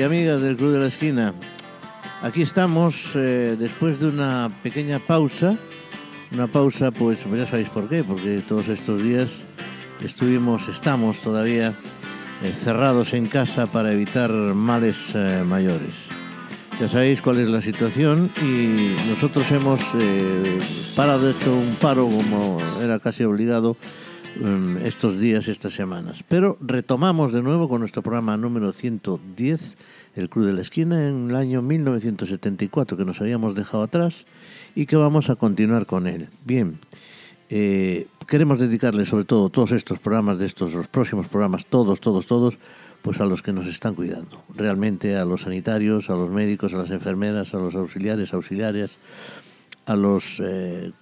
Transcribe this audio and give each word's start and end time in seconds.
y 0.00 0.02
amigas 0.02 0.40
del 0.40 0.56
Club 0.56 0.72
de 0.72 0.78
la 0.78 0.86
Esquina. 0.86 1.34
Aquí 2.22 2.40
estamos 2.40 3.12
eh, 3.16 3.54
después 3.58 4.00
de 4.00 4.06
una 4.06 4.50
pequeña 4.62 4.98
pausa. 4.98 5.56
Una 6.32 6.46
pausa, 6.46 6.90
pues 6.90 7.18
ya 7.30 7.46
sabéis 7.46 7.68
por 7.68 7.86
qué, 7.86 8.02
porque 8.02 8.40
todos 8.48 8.68
estos 8.68 9.02
días 9.02 9.28
estuvimos, 10.02 10.66
estamos 10.68 11.18
todavía 11.18 11.74
eh, 12.42 12.50
cerrados 12.50 13.12
en 13.12 13.26
casa 13.26 13.66
para 13.66 13.92
evitar 13.92 14.30
males 14.30 14.96
eh, 15.14 15.44
mayores. 15.46 15.92
Ya 16.80 16.88
sabéis 16.88 17.20
cuál 17.20 17.40
es 17.40 17.48
la 17.48 17.60
situación 17.60 18.30
y 18.40 18.96
nosotros 19.10 19.50
hemos 19.50 19.80
parado, 20.96 21.28
hecho 21.28 21.54
un 21.54 21.74
paro 21.74 22.08
como 22.08 22.58
era 22.82 23.00
casi 23.00 23.24
obligado 23.24 23.76
estos 24.84 25.18
días, 25.18 25.48
estas 25.48 25.72
semanas. 25.72 26.24
Pero 26.28 26.56
retomamos 26.60 27.32
de 27.32 27.42
nuevo 27.42 27.68
con 27.68 27.80
nuestro 27.80 28.02
programa 28.02 28.36
número 28.36 28.72
110, 28.72 29.76
El 30.14 30.28
Club 30.28 30.46
de 30.46 30.52
la 30.52 30.60
Esquina, 30.60 31.08
en 31.08 31.30
el 31.30 31.36
año 31.36 31.62
1974, 31.62 32.96
que 32.96 33.04
nos 33.04 33.20
habíamos 33.20 33.54
dejado 33.54 33.82
atrás 33.82 34.26
y 34.74 34.86
que 34.86 34.96
vamos 34.96 35.30
a 35.30 35.36
continuar 35.36 35.86
con 35.86 36.06
él. 36.06 36.28
Bien, 36.44 36.78
eh, 37.48 38.06
queremos 38.26 38.60
dedicarle 38.60 39.04
sobre 39.04 39.24
todo 39.24 39.48
todos 39.48 39.72
estos 39.72 39.98
programas, 39.98 40.38
de 40.38 40.46
estos 40.46 40.74
los 40.74 40.88
próximos 40.88 41.26
programas, 41.26 41.66
todos, 41.66 42.00
todos, 42.00 42.26
todos, 42.26 42.58
pues 43.02 43.20
a 43.20 43.26
los 43.26 43.42
que 43.42 43.52
nos 43.52 43.66
están 43.66 43.94
cuidando. 43.94 44.42
Realmente 44.54 45.16
a 45.16 45.24
los 45.24 45.42
sanitarios, 45.42 46.10
a 46.10 46.14
los 46.14 46.30
médicos, 46.30 46.74
a 46.74 46.78
las 46.78 46.90
enfermeras, 46.90 47.54
a 47.54 47.58
los 47.58 47.74
auxiliares, 47.74 48.34
auxiliares 48.34 48.98
a 49.90 49.96
los 49.96 50.40
eh, 50.40 50.92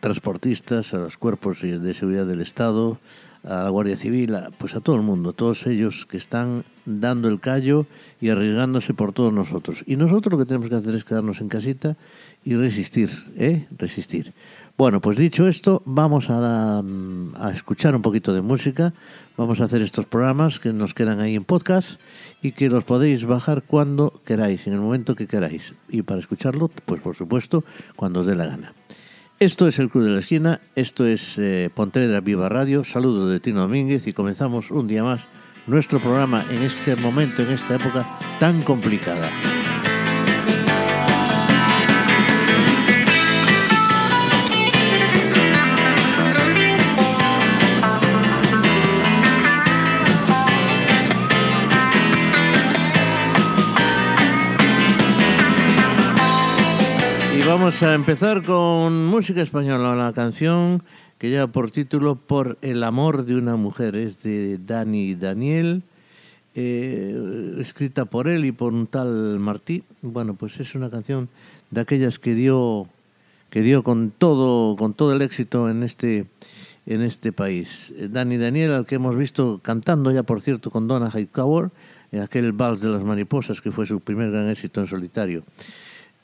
transportistas, 0.00 0.94
a 0.94 0.98
los 0.98 1.16
cuerpos 1.16 1.62
de 1.62 1.94
seguridad 1.94 2.26
del 2.26 2.40
Estado, 2.40 2.98
a 3.44 3.62
la 3.62 3.68
Guardia 3.68 3.96
Civil, 3.96 4.36
pues 4.58 4.74
a 4.74 4.80
todo 4.80 4.96
el 4.96 5.02
mundo, 5.02 5.32
todos 5.32 5.64
ellos 5.68 6.06
que 6.06 6.16
están 6.16 6.64
dando 6.84 7.28
el 7.28 7.38
callo 7.38 7.86
y 8.20 8.30
arriesgándose 8.30 8.94
por 8.94 9.12
todos 9.12 9.32
nosotros. 9.32 9.84
Y 9.86 9.94
nosotros 9.94 10.32
lo 10.32 10.38
que 10.38 10.46
tenemos 10.46 10.68
que 10.68 10.74
hacer 10.74 10.92
es 10.96 11.04
quedarnos 11.04 11.40
en 11.40 11.48
casita 11.48 11.96
y 12.44 12.56
resistir, 12.56 13.10
¿eh? 13.36 13.68
Resistir. 13.78 14.32
Bueno, 14.78 15.00
pues 15.00 15.18
dicho 15.18 15.46
esto, 15.46 15.82
vamos 15.84 16.30
a, 16.30 16.78
a 16.78 17.50
escuchar 17.52 17.94
un 17.94 18.02
poquito 18.02 18.32
de 18.32 18.40
música, 18.40 18.94
vamos 19.36 19.60
a 19.60 19.64
hacer 19.64 19.82
estos 19.82 20.06
programas 20.06 20.58
que 20.58 20.72
nos 20.72 20.94
quedan 20.94 21.20
ahí 21.20 21.34
en 21.34 21.44
podcast 21.44 22.00
y 22.40 22.52
que 22.52 22.68
los 22.68 22.82
podéis 22.84 23.24
bajar 23.26 23.62
cuando 23.62 24.20
queráis, 24.24 24.66
en 24.66 24.72
el 24.72 24.80
momento 24.80 25.14
que 25.14 25.26
queráis. 25.26 25.74
Y 25.88 26.02
para 26.02 26.20
escucharlo, 26.20 26.68
pues 26.68 27.00
por 27.02 27.14
supuesto, 27.14 27.64
cuando 27.96 28.20
os 28.20 28.26
dé 28.26 28.34
la 28.34 28.46
gana. 28.46 28.74
Esto 29.38 29.66
es 29.66 29.78
el 29.78 29.90
Club 29.90 30.04
de 30.04 30.10
la 30.10 30.20
Esquina, 30.20 30.60
esto 30.76 31.04
es 31.04 31.36
eh, 31.36 31.68
Pontevedra 31.74 32.20
Viva 32.20 32.48
Radio, 32.48 32.84
saludos 32.84 33.30
de 33.30 33.40
Tino 33.40 33.60
Domínguez 33.60 34.06
y 34.06 34.12
comenzamos 34.12 34.70
un 34.70 34.86
día 34.86 35.02
más 35.02 35.22
nuestro 35.66 36.00
programa 36.00 36.44
en 36.50 36.62
este 36.62 36.96
momento, 36.96 37.42
en 37.42 37.50
esta 37.50 37.74
época 37.74 38.06
tan 38.38 38.62
complicada. 38.62 39.30
Vamos 57.72 57.82
a 57.84 57.94
empezar 57.94 58.42
con 58.42 59.06
música 59.06 59.40
española, 59.40 59.96
la 59.96 60.12
canción 60.12 60.82
que 61.16 61.30
lleva 61.30 61.46
por 61.46 61.70
título 61.70 62.16
Por 62.16 62.58
el 62.60 62.84
amor 62.84 63.24
de 63.24 63.34
una 63.34 63.56
mujer, 63.56 63.96
es 63.96 64.22
de 64.22 64.58
Dani 64.58 65.14
Daniel, 65.14 65.82
eh, 66.54 67.56
escrita 67.60 68.04
por 68.04 68.28
él 68.28 68.44
y 68.44 68.52
por 68.52 68.74
un 68.74 68.86
tal 68.86 69.38
Martí. 69.38 69.84
Bueno, 70.02 70.34
pues 70.34 70.60
es 70.60 70.74
una 70.74 70.90
canción 70.90 71.30
de 71.70 71.80
aquellas 71.80 72.18
que 72.18 72.34
dio, 72.34 72.88
que 73.48 73.62
dio 73.62 73.82
con 73.82 74.10
todo, 74.10 74.76
con 74.76 74.92
todo 74.92 75.14
el 75.14 75.22
éxito 75.22 75.70
en 75.70 75.82
este, 75.82 76.26
en 76.84 77.00
este 77.00 77.32
país. 77.32 77.90
Dani 78.10 78.36
Daniel, 78.36 78.72
al 78.72 78.86
que 78.86 78.96
hemos 78.96 79.16
visto 79.16 79.60
cantando 79.62 80.10
ya, 80.10 80.24
por 80.24 80.42
cierto, 80.42 80.70
con 80.70 80.88
Donna 80.88 81.10
Hightower, 81.10 81.70
en 82.12 82.20
aquel 82.20 82.52
Vals 82.52 82.82
de 82.82 82.90
las 82.90 83.02
Mariposas, 83.02 83.62
que 83.62 83.72
fue 83.72 83.86
su 83.86 84.00
primer 84.00 84.30
gran 84.30 84.50
éxito 84.50 84.80
en 84.80 84.86
solitario. 84.86 85.42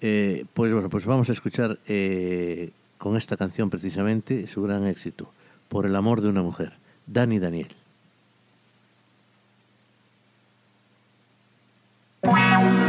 Eh, 0.01 0.45
pues 0.55 0.73
bueno, 0.73 0.89
pues 0.89 1.05
vamos 1.05 1.29
a 1.29 1.33
escuchar 1.33 1.79
eh, 1.89 2.71
con 2.99 3.17
esta 3.17 3.37
canción 3.37 3.71
precisamente 3.71 4.47
su 4.47 4.63
gran 4.63 4.87
éxito, 4.87 5.33
Por 5.69 5.87
el 5.87 5.97
amor 5.97 6.21
de 6.21 6.29
una 6.29 6.43
mujer, 6.43 6.73
Dani 7.07 7.39
Daniel. 7.39 7.69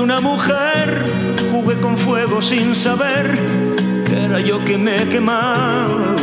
una 0.00 0.20
mujer, 0.20 1.04
jugué 1.52 1.76
con 1.76 1.96
fuego 1.98 2.40
sin 2.40 2.74
saber 2.74 3.38
que 4.06 4.24
era 4.24 4.40
yo 4.40 4.64
que 4.64 4.78
me 4.78 5.08
quemaba. 5.08 6.14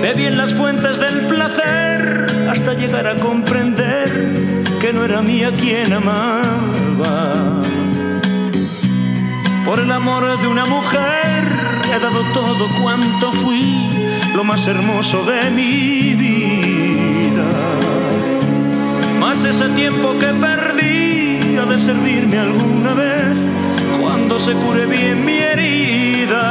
Bebí 0.00 0.26
en 0.26 0.36
las 0.36 0.52
fuentes 0.52 0.98
del 0.98 1.26
placer 1.28 2.26
hasta 2.50 2.74
llegar 2.74 3.06
a 3.06 3.16
comprender 3.16 4.34
que 4.80 4.92
no 4.92 5.04
era 5.04 5.22
mía 5.22 5.52
quien 5.52 5.92
amaba. 5.92 6.42
Por 9.64 9.78
el 9.80 9.90
amor 9.90 10.38
de 10.38 10.46
una 10.46 10.66
mujer 10.66 11.44
he 11.94 11.98
dado 11.98 12.20
todo 12.34 12.68
cuanto 12.82 13.32
fui, 13.32 13.90
lo 14.34 14.44
más 14.44 14.66
hermoso 14.66 15.24
de 15.24 15.50
mi 15.50 16.14
vida 16.14 17.91
ese 19.32 19.66
tiempo 19.70 20.12
que 20.18 20.26
perdí 20.26 21.56
ha 21.56 21.64
de 21.64 21.78
servirme 21.78 22.38
alguna 22.38 22.92
vez 22.92 23.34
cuando 23.98 24.38
se 24.38 24.52
cure 24.52 24.84
bien 24.84 25.24
mi 25.24 25.38
herida. 25.38 26.42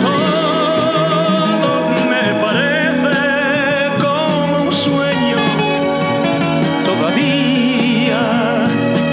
Todo 0.00 1.80
me 2.08 2.32
parece 2.40 3.16
como 4.00 4.62
un 4.62 4.72
sueño 4.72 5.36
todavía, 6.86 8.64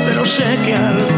pero 0.08 0.24
sé 0.24 0.58
que 0.64 0.76
al 0.76 1.15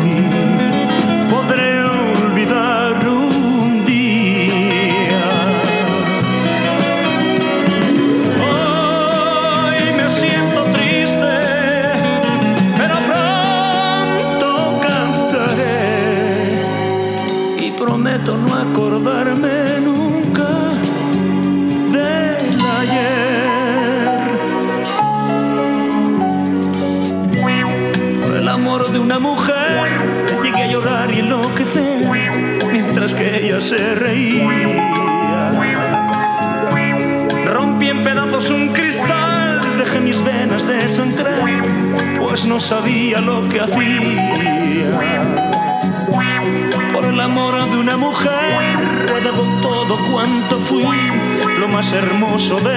hermoso 52.37 52.55
de 52.57 52.76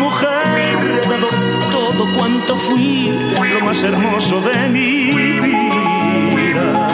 mujer, 0.00 0.78
he 1.04 1.08
dado 1.08 1.28
todo 1.70 2.04
cuanto 2.16 2.56
fui, 2.56 3.12
lo 3.52 3.66
más 3.66 3.84
hermoso 3.84 4.40
de 4.40 4.68
mi 4.68 5.10
vida. 6.34 6.88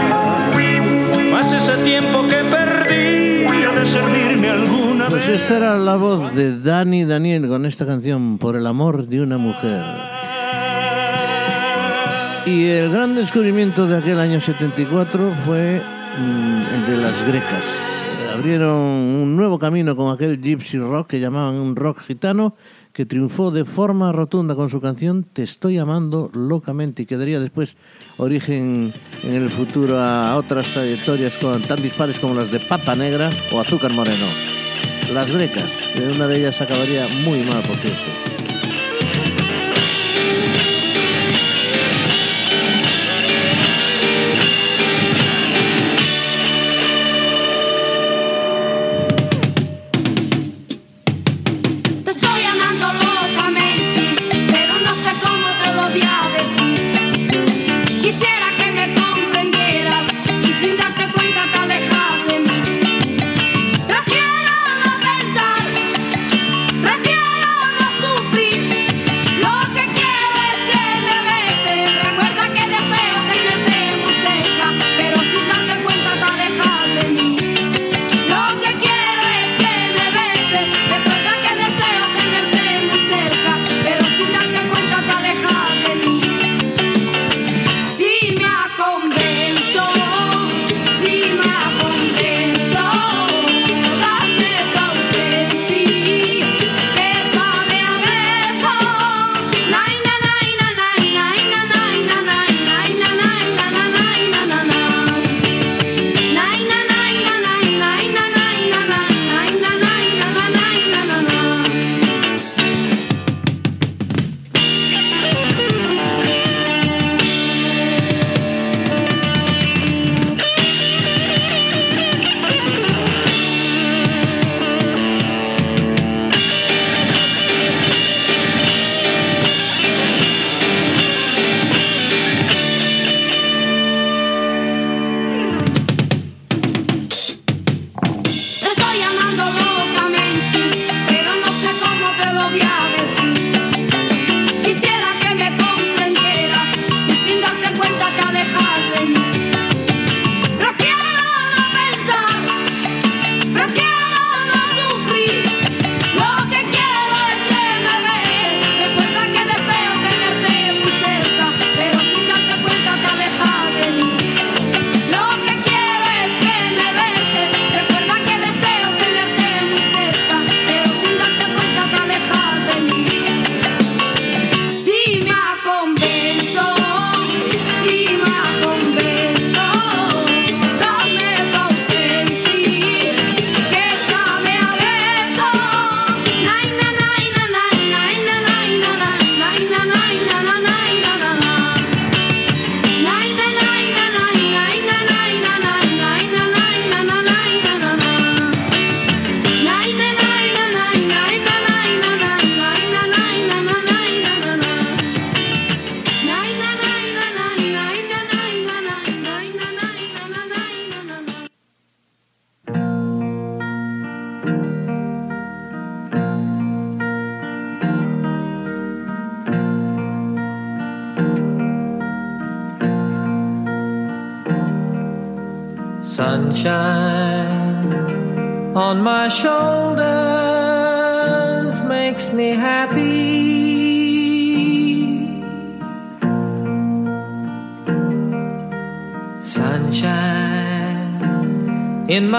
Más 1.30 1.52
ese 1.52 1.76
tiempo 1.78 2.22
que 2.26 2.36
perdí 2.54 3.46
de 3.76 3.86
servirme 3.86 4.48
alguna 4.50 5.08
pues 5.08 5.26
vez. 5.26 5.28
Pues 5.28 5.40
esta 5.42 5.56
era 5.56 5.78
la 5.78 5.96
voz 5.96 6.34
de 6.34 6.58
Dani 6.60 7.04
Daniel 7.04 7.48
con 7.48 7.64
esta 7.66 7.86
canción, 7.86 8.38
Por 8.38 8.56
el 8.56 8.66
amor 8.66 9.06
de 9.06 9.20
una 9.20 9.38
mujer. 9.38 9.84
Y 12.46 12.68
el 12.68 12.90
gran 12.90 13.14
descubrimiento 13.14 13.86
de 13.86 13.98
aquel 13.98 14.20
año 14.20 14.40
74 14.40 15.34
fue 15.44 15.82
mm, 16.18 16.60
el 16.74 16.86
de 16.86 17.02
las 17.02 17.26
grecas. 17.26 17.64
Abrieron 18.32 18.76
un 18.76 19.36
nuevo 19.36 19.58
camino 19.58 19.96
con 19.96 20.12
aquel 20.12 20.40
gypsy 20.40 20.78
rock 20.78 21.08
que 21.08 21.20
llamaban 21.20 21.54
un 21.54 21.74
rock 21.74 22.02
gitano 22.02 22.54
que 22.96 23.04
triunfó 23.04 23.50
de 23.50 23.66
forma 23.66 24.10
rotunda 24.10 24.54
con 24.54 24.70
su 24.70 24.80
canción 24.80 25.22
Te 25.22 25.42
estoy 25.42 25.76
amando 25.76 26.30
locamente 26.32 27.02
y 27.02 27.04
que 27.04 27.18
daría 27.18 27.38
después 27.40 27.76
origen 28.16 28.94
en 29.22 29.34
el 29.34 29.50
futuro 29.50 30.00
a 30.00 30.34
otras 30.34 30.66
trayectorias 30.68 31.34
con, 31.34 31.60
tan 31.60 31.82
dispares 31.82 32.18
como 32.18 32.32
las 32.32 32.50
de 32.50 32.58
Papa 32.58 32.94
Negra 32.94 33.28
o 33.52 33.60
Azúcar 33.60 33.92
Moreno. 33.92 34.24
Las 35.12 35.30
Grecas, 35.30 35.70
una 36.10 36.26
de 36.26 36.38
ellas 36.38 36.58
acabaría 36.58 37.06
muy 37.22 37.40
mal, 37.40 37.62
por 37.64 37.76
cierto. 37.76 38.35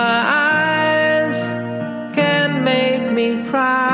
eyes 0.08 1.38
can 2.16 2.64
make 2.64 3.12
me 3.12 3.44
cry. 3.50 3.88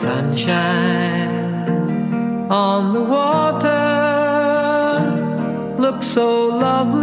Sunshine 0.00 1.30
on 2.50 2.94
the 2.94 3.00
water 3.00 3.78
looks 5.78 6.06
so 6.06 6.46
lovely. 6.46 7.01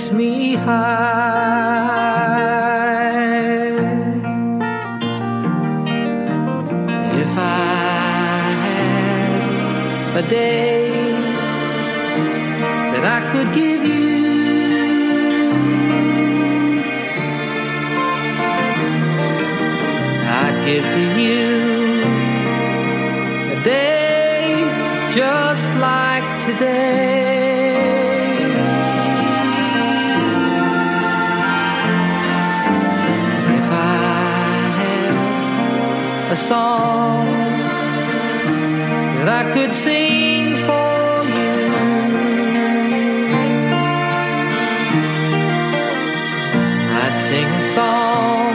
Makes 0.00 0.12
me 0.12 0.54
high. 0.54 1.59
Song 36.50 37.26
that 39.18 39.28
I 39.40 39.42
could 39.54 39.72
sing 39.72 40.56
for 40.66 40.94
you, 41.36 41.58
I'd 47.02 47.16
sing 47.28 47.50
a 47.62 47.66
song 47.78 48.54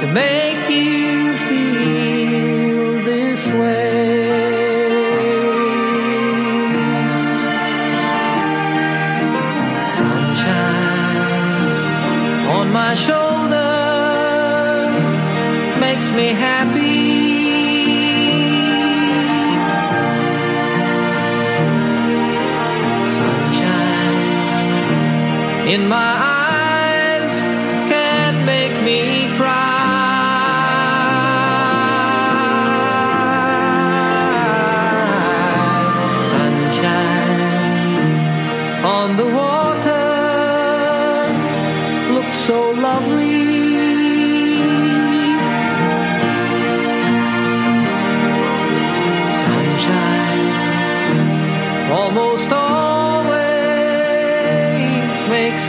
to 0.00 0.06
make 0.22 0.64
you 0.70 1.36
feel 1.46 3.04
this 3.10 3.42
way. 3.48 3.98
Sunshine 9.98 11.26
on 12.56 12.66
my 12.72 12.92
shoulders 12.94 13.28
makes 15.80 16.08
me 16.10 16.28
happy. 16.28 16.57
In 25.68 25.86
my 25.86 26.17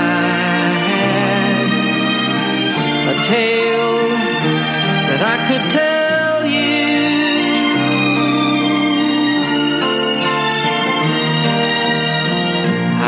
had 1.01 1.57
a 3.13 3.23
tale 3.25 4.09
that 5.09 5.23
I 5.33 5.37
could 5.49 5.65
tell 5.71 6.47
you. 6.47 6.83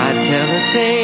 I'd 0.03 0.19
tell 0.25 0.49
a 0.57 0.73
tale 0.73 1.04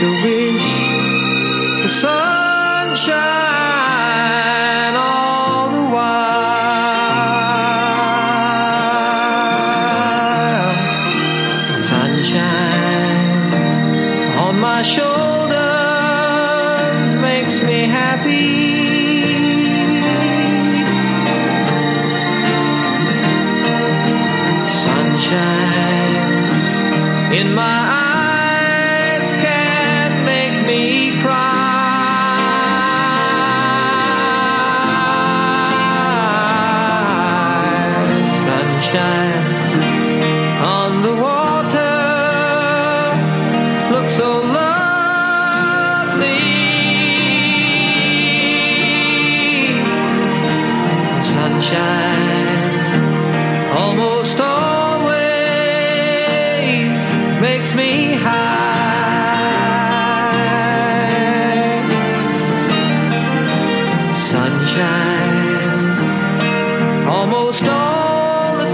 the 0.00 0.10
wind. 0.22 0.37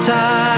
Time 0.06 0.53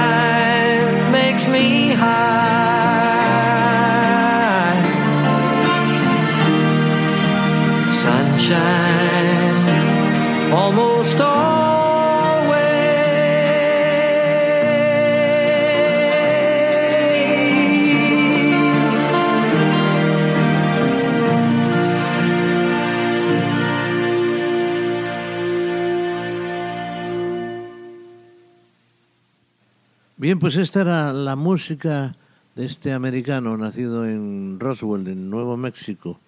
Bien, 30.27 30.41
pues 30.41 30.57
esta 30.57 30.81
era 30.81 31.13
la 31.13 31.37
música 31.37 32.17
de 32.57 32.67
este 32.67 32.93
americano 32.93 33.57
nacido 33.57 34.05
en 34.05 34.59
Roswell, 34.59 35.07
en 35.07 35.31
Nuevo 35.31 35.57
México, 35.57 36.19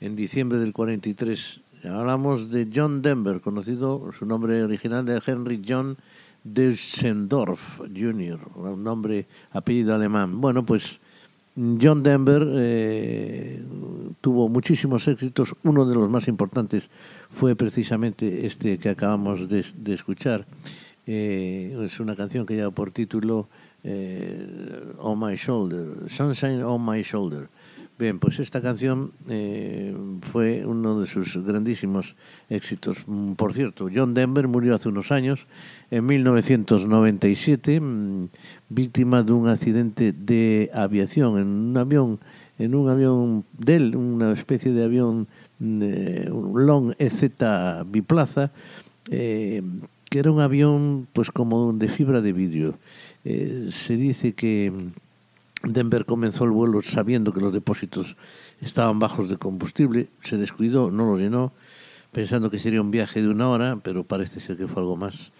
en 0.00 0.16
diciembre 0.16 0.56
del 0.56 0.72
43. 0.72 1.60
Hablamos 1.84 2.50
de 2.50 2.70
John 2.74 3.02
Denver, 3.02 3.42
conocido 3.42 4.10
su 4.18 4.24
nombre 4.24 4.62
original 4.62 5.04
de 5.04 5.20
Henry 5.26 5.62
John 5.68 5.98
Düsseldorf 6.42 7.80
Jr., 7.80 8.40
un 8.54 8.82
nombre, 8.82 9.26
apellido 9.50 9.94
alemán. 9.94 10.40
Bueno, 10.40 10.64
pues 10.64 10.98
John 11.54 12.02
Denver 12.02 12.48
eh, 12.50 13.62
tuvo 14.22 14.48
muchísimos 14.48 15.06
éxitos. 15.06 15.54
Uno 15.64 15.84
de 15.84 15.94
los 15.94 16.08
más 16.08 16.28
importantes 16.28 16.88
fue 17.28 17.54
precisamente 17.54 18.46
este 18.46 18.78
que 18.78 18.88
acabamos 18.88 19.46
de 19.50 19.92
escuchar. 19.92 20.46
Eh, 21.06 21.76
es 21.84 22.00
una 22.00 22.16
canción 22.16 22.46
que 22.46 22.54
lleva 22.54 22.70
por 22.70 22.90
título 22.90 23.48
eh, 23.82 24.92
On 24.98 25.18
My 25.18 25.36
Shoulder, 25.36 26.10
Sunshine 26.10 26.62
On 26.62 26.84
My 26.84 27.02
Shoulder. 27.02 27.48
Bien, 27.96 28.18
pues 28.18 28.40
esta 28.40 28.60
canción 28.60 29.12
eh, 29.28 29.94
fue 30.32 30.66
uno 30.66 31.00
de 31.00 31.06
sus 31.06 31.36
grandísimos 31.46 32.16
éxitos. 32.50 32.98
Por 33.36 33.54
cierto, 33.54 33.88
John 33.94 34.14
Denver 34.14 34.48
murió 34.48 34.74
hace 34.74 34.88
unos 34.88 35.12
años, 35.12 35.46
en 35.92 36.04
1997, 36.04 37.80
mm, 37.80 38.28
víctima 38.68 39.22
de 39.22 39.32
un 39.32 39.46
accidente 39.46 40.12
de 40.12 40.70
aviación 40.74 41.38
en 41.38 41.46
un 41.46 41.76
avión, 41.76 42.18
en 42.58 42.74
un 42.74 42.88
avión 42.88 43.44
Dell, 43.56 43.94
una 43.94 44.32
especie 44.32 44.72
de 44.72 44.84
avión 44.84 45.28
mm, 45.60 45.82
eh, 45.84 46.30
un 46.32 46.66
Long 46.66 46.94
EZ 46.98 47.30
biplaza, 47.86 48.50
eh, 49.08 49.62
que 50.14 50.20
era 50.20 50.30
un 50.30 50.40
avión 50.40 51.08
pues 51.12 51.32
como 51.32 51.72
de 51.72 51.88
fibra 51.88 52.20
de 52.20 52.32
vidrio. 52.32 52.78
Eh, 53.24 53.70
se 53.72 53.96
dice 53.96 54.32
que 54.32 54.72
Denver 55.64 56.04
comenzó 56.04 56.44
el 56.44 56.52
vuelo 56.52 56.82
sabiendo 56.82 57.32
que 57.32 57.40
los 57.40 57.52
depósitos 57.52 58.16
estaban 58.60 59.00
bajos 59.00 59.28
de 59.28 59.38
combustible, 59.38 60.06
se 60.22 60.36
descuidó, 60.36 60.92
no 60.92 61.04
lo 61.04 61.18
llenó, 61.18 61.50
pensando 62.12 62.48
que 62.48 62.60
sería 62.60 62.80
un 62.80 62.92
viaje 62.92 63.22
de 63.22 63.28
una 63.28 63.48
hora, 63.48 63.80
pero 63.82 64.04
parece 64.04 64.38
ser 64.38 64.56
que 64.56 64.68
fue 64.68 64.82
algo 64.82 64.96
más. 64.96 65.32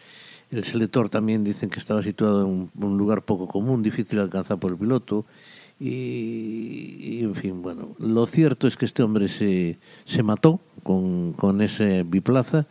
El 0.50 0.64
selector 0.64 1.08
también 1.08 1.44
dicen 1.44 1.70
que 1.70 1.78
estaba 1.78 2.02
situado 2.02 2.42
en 2.42 2.68
un, 2.74 2.98
lugar 2.98 3.22
poco 3.22 3.46
común, 3.46 3.80
difícil 3.80 4.16
de 4.16 4.24
alcanzar 4.24 4.58
por 4.58 4.72
el 4.72 4.76
piloto. 4.76 5.24
Y, 5.78 6.98
y, 7.00 7.20
en 7.22 7.36
fin, 7.36 7.62
bueno, 7.62 7.94
lo 8.00 8.26
cierto 8.26 8.66
es 8.66 8.76
que 8.76 8.86
este 8.86 9.04
hombre 9.04 9.28
se, 9.28 9.78
se 10.04 10.24
mató 10.24 10.58
con, 10.82 11.32
con 11.34 11.62
ese 11.62 12.02
biplaza 12.02 12.66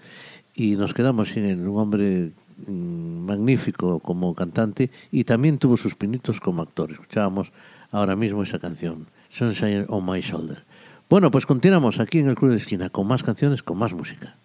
y 0.55 0.75
nos 0.75 0.93
quedamos 0.93 1.29
sin 1.29 1.45
él, 1.45 1.67
un 1.67 1.79
hombre 1.79 2.31
mm, 2.67 3.25
magnífico 3.25 4.00
como 4.00 4.33
cantante 4.36 4.91
y 5.12 5.24
también 5.24 5.57
tuvo 5.57 5.77
sus 5.77 5.95
pinitos 5.95 6.39
como 6.39 6.62
actor. 6.62 6.91
Escuchábamos 6.91 7.51
ahora 7.91 8.15
mismo 8.15 8.43
esa 8.43 8.60
canción, 8.60 9.07
Sunshine 9.29 9.86
on 9.89 10.05
My 10.05 10.22
Shoulder. 10.22 10.63
Bueno, 11.10 11.31
pues 11.31 11.45
continuamos 11.45 12.00
aquí 12.00 12.19
en 12.19 12.29
el 12.29 12.36
Club 12.36 12.51
de 12.51 12.57
Esquina 12.57 12.89
con 12.89 13.07
más 13.07 13.24
canciones, 13.24 13.63
con 13.63 13.77
más 13.77 13.93
música. 13.93 14.36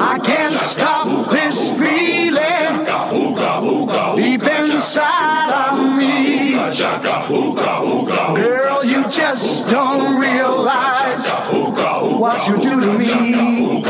I 0.00 0.18
can't 0.24 0.28
stop 0.28 0.37
just 9.38 9.68
don't 9.68 10.20
realize 10.20 11.30
what 12.18 12.48
you 12.48 12.56
do 12.56 12.80
to 12.80 12.98
me. 12.98 13.80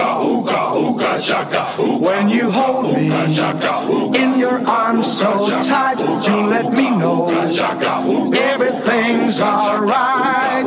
When 1.98 2.28
you 2.28 2.50
hold 2.50 2.94
me 2.94 3.06
in 4.18 4.38
your 4.38 4.66
arms 4.68 5.10
so 5.10 5.48
tight, 5.62 6.00
you 6.00 6.36
let 6.48 6.70
me 6.72 6.90
know 6.90 7.30
everything's 7.30 9.40
alright. 9.40 10.66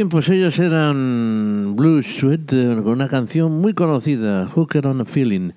Bien, 0.00 0.08
pues 0.08 0.30
ellos 0.30 0.58
eran 0.58 1.76
Blue 1.76 2.02
Sweat 2.02 2.54
eh, 2.54 2.74
con 2.82 2.92
una 2.94 3.08
canción 3.10 3.60
muy 3.60 3.74
conocida, 3.74 4.46
Hooker 4.46 4.86
on 4.86 5.02
a 5.02 5.04
Feeling. 5.04 5.50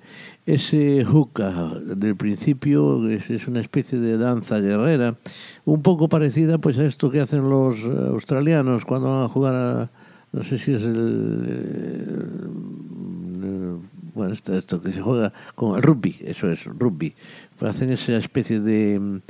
Ese 0.44 1.02
hookah 1.02 1.80
del 1.80 2.14
principio 2.14 3.08
es, 3.08 3.30
es 3.30 3.48
una 3.48 3.60
especie 3.60 3.98
de 3.98 4.18
danza 4.18 4.60
guerrera, 4.60 5.16
un 5.64 5.80
poco 5.80 6.10
parecida 6.10 6.58
pues 6.58 6.76
a 6.78 6.84
esto 6.84 7.10
que 7.10 7.20
hacen 7.20 7.48
los 7.48 7.78
eh, 7.78 8.08
australianos 8.10 8.84
cuando 8.84 9.08
van 9.08 9.22
a 9.24 9.28
jugar 9.30 9.54
a, 9.54 9.90
no 10.32 10.42
sé 10.42 10.58
si 10.58 10.74
es 10.74 10.82
el, 10.82 11.46
eh, 13.42 13.74
bueno, 14.14 14.34
esto, 14.34 14.82
que 14.82 14.92
se 14.92 15.00
juega 15.00 15.32
con 15.54 15.76
el 15.76 15.82
rugby, 15.82 16.16
eso 16.22 16.50
es, 16.50 16.64
rugby. 16.66 17.14
Hacen 17.60 17.90
esa 17.90 18.18
especie 18.18 18.60
de, 18.60 19.20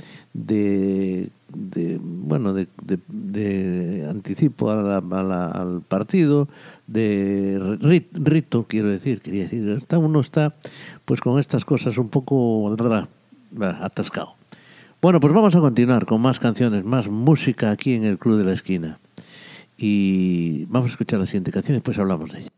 de, 1.54 1.98
bueno, 2.02 2.52
de, 2.52 2.66
de- 2.82 4.06
anticipo 4.08 4.70
a 4.70 4.76
la- 4.76 4.98
a 4.98 5.22
la- 5.22 5.46
al 5.48 5.80
partido, 5.82 6.48
de 6.86 7.58
rit- 7.80 8.08
rito, 8.12 8.66
quiero 8.68 8.88
decir, 8.90 9.20
quería 9.20 9.44
decir, 9.44 9.68
está, 9.70 9.98
uno 9.98 10.20
está 10.20 10.54
pues 11.04 11.20
con 11.20 11.38
estas 11.38 11.64
cosas 11.64 11.96
un 11.98 12.08
poco 12.08 12.74
atascado. 13.80 14.34
Bueno, 15.00 15.20
pues 15.20 15.32
vamos 15.34 15.54
a 15.54 15.60
continuar 15.60 16.06
con 16.06 16.20
más 16.20 16.38
canciones, 16.40 16.84
más 16.84 17.08
música 17.08 17.70
aquí 17.70 17.94
en 17.94 18.04
el 18.04 18.18
Club 18.18 18.38
de 18.38 18.44
la 18.44 18.52
Esquina. 18.52 18.98
Y 19.76 20.64
vamos 20.66 20.88
a 20.88 20.92
escuchar 20.92 21.18
la 21.20 21.26
siguiente 21.26 21.50
canción 21.52 21.74
y 21.74 21.78
después 21.78 21.98
hablamos 21.98 22.32
de 22.32 22.40
ella. 22.40 22.50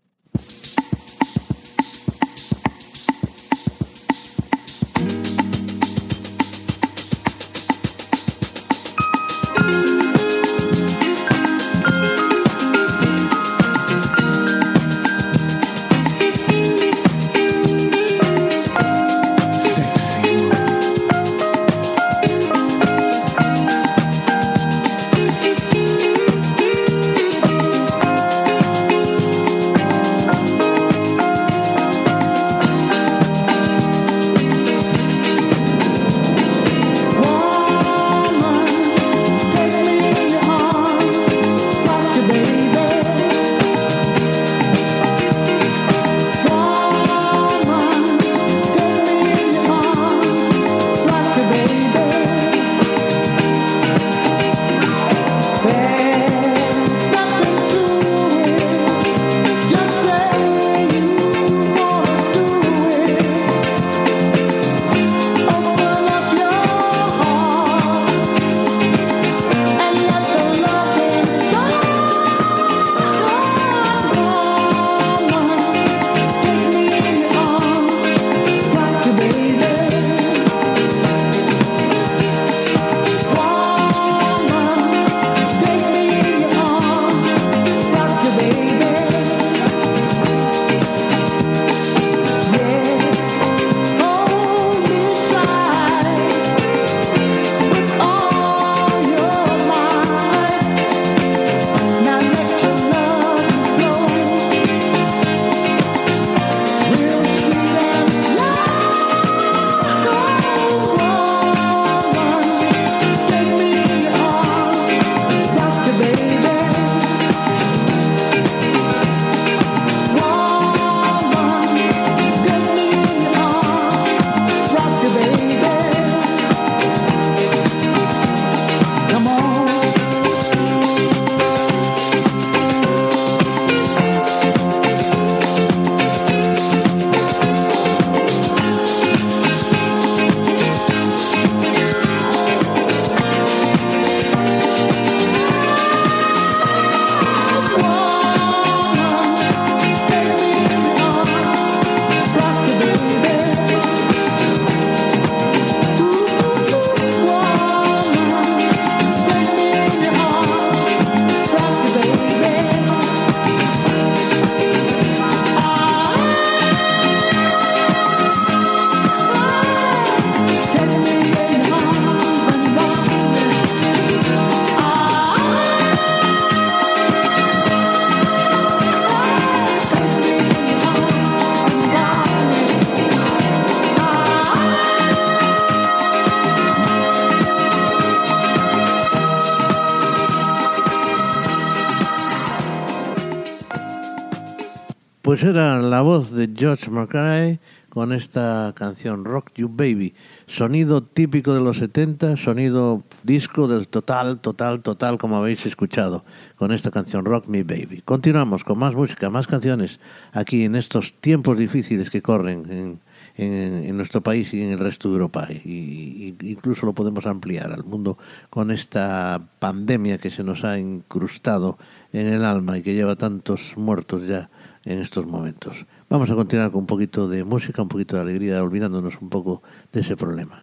Era 195.47 195.81
la 195.81 196.03
voz 196.03 196.33
de 196.33 196.51
George 196.55 196.91
McRae 196.91 197.61
con 197.89 198.13
esta 198.13 198.75
canción 198.77 199.25
Rock 199.25 199.53
You 199.55 199.69
Baby. 199.69 200.15
Sonido 200.47 201.03
típico 201.03 201.55
de 201.55 201.61
los 201.61 201.79
70, 201.79 202.37
sonido 202.37 203.05
disco 203.23 203.69
del 203.69 203.89
total, 203.89 204.41
total, 204.41 204.83
total, 204.83 205.19
como 205.19 205.37
habéis 205.37 205.65
escuchado, 205.65 206.25
con 206.57 206.73
esta 206.73 206.91
canción 206.91 207.25
Rock 207.25 207.47
Me 207.47 207.63
Baby. 207.63 208.03
Continuamos 208.05 208.65
con 208.65 208.79
más 208.79 208.95
música, 208.95 209.31
más 209.31 209.47
canciones, 209.47 210.01
aquí 210.33 210.65
en 210.65 210.75
estos 210.75 211.15
tiempos 211.21 211.57
difíciles 211.57 212.11
que 212.11 212.23
corren 212.23 213.01
en, 213.37 213.97
nuestro 213.97 214.21
país 214.23 214.53
y 214.53 214.63
en 214.63 214.73
el 214.73 214.79
resto 214.79 215.09
de 215.09 215.15
Europa. 215.15 215.49
Y 215.51 216.35
incluso 216.43 216.87
lo 216.87 216.93
podemos 216.93 217.27
ampliar 217.27 217.73
al 217.73 217.85
mundo 217.85 218.19
con 218.51 218.71
esta 218.71 219.41
pandemia 219.59 220.19
que 220.19 220.31
se 220.31 220.43
nos 220.43 220.65
ha 220.65 220.79
incrustado 220.79 221.79
en 222.13 222.27
el 222.27 222.45
alma 222.45 222.79
y 222.79 222.83
que 222.83 222.95
lleva 222.95 223.17
tantos 223.17 223.75
muertos 223.77 224.27
ya 224.27 224.51
en 224.87 225.01
estos 225.01 225.27
momentos. 225.27 225.85
Vamos 226.09 226.31
a 226.31 226.35
continuar 226.35 226.71
con 226.71 226.81
un 226.81 226.87
poquito 226.87 227.29
de 227.29 227.45
música, 227.45 227.83
un 227.83 227.89
poquito 227.89 228.17
de 228.17 228.23
alegría, 228.23 228.63
olvidándonos 228.63 229.21
un 229.21 229.29
poco 229.29 229.63
de 229.93 230.01
ese 230.01 230.17
problema. 230.17 230.63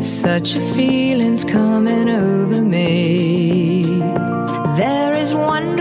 Such 0.00 0.54
a 0.54 0.60
feeling's 0.74 1.44
coming 1.44 2.08
over 2.08 2.62
me. 2.62 3.82
There 4.76 5.12
is 5.20 5.34
wonder 5.34 5.79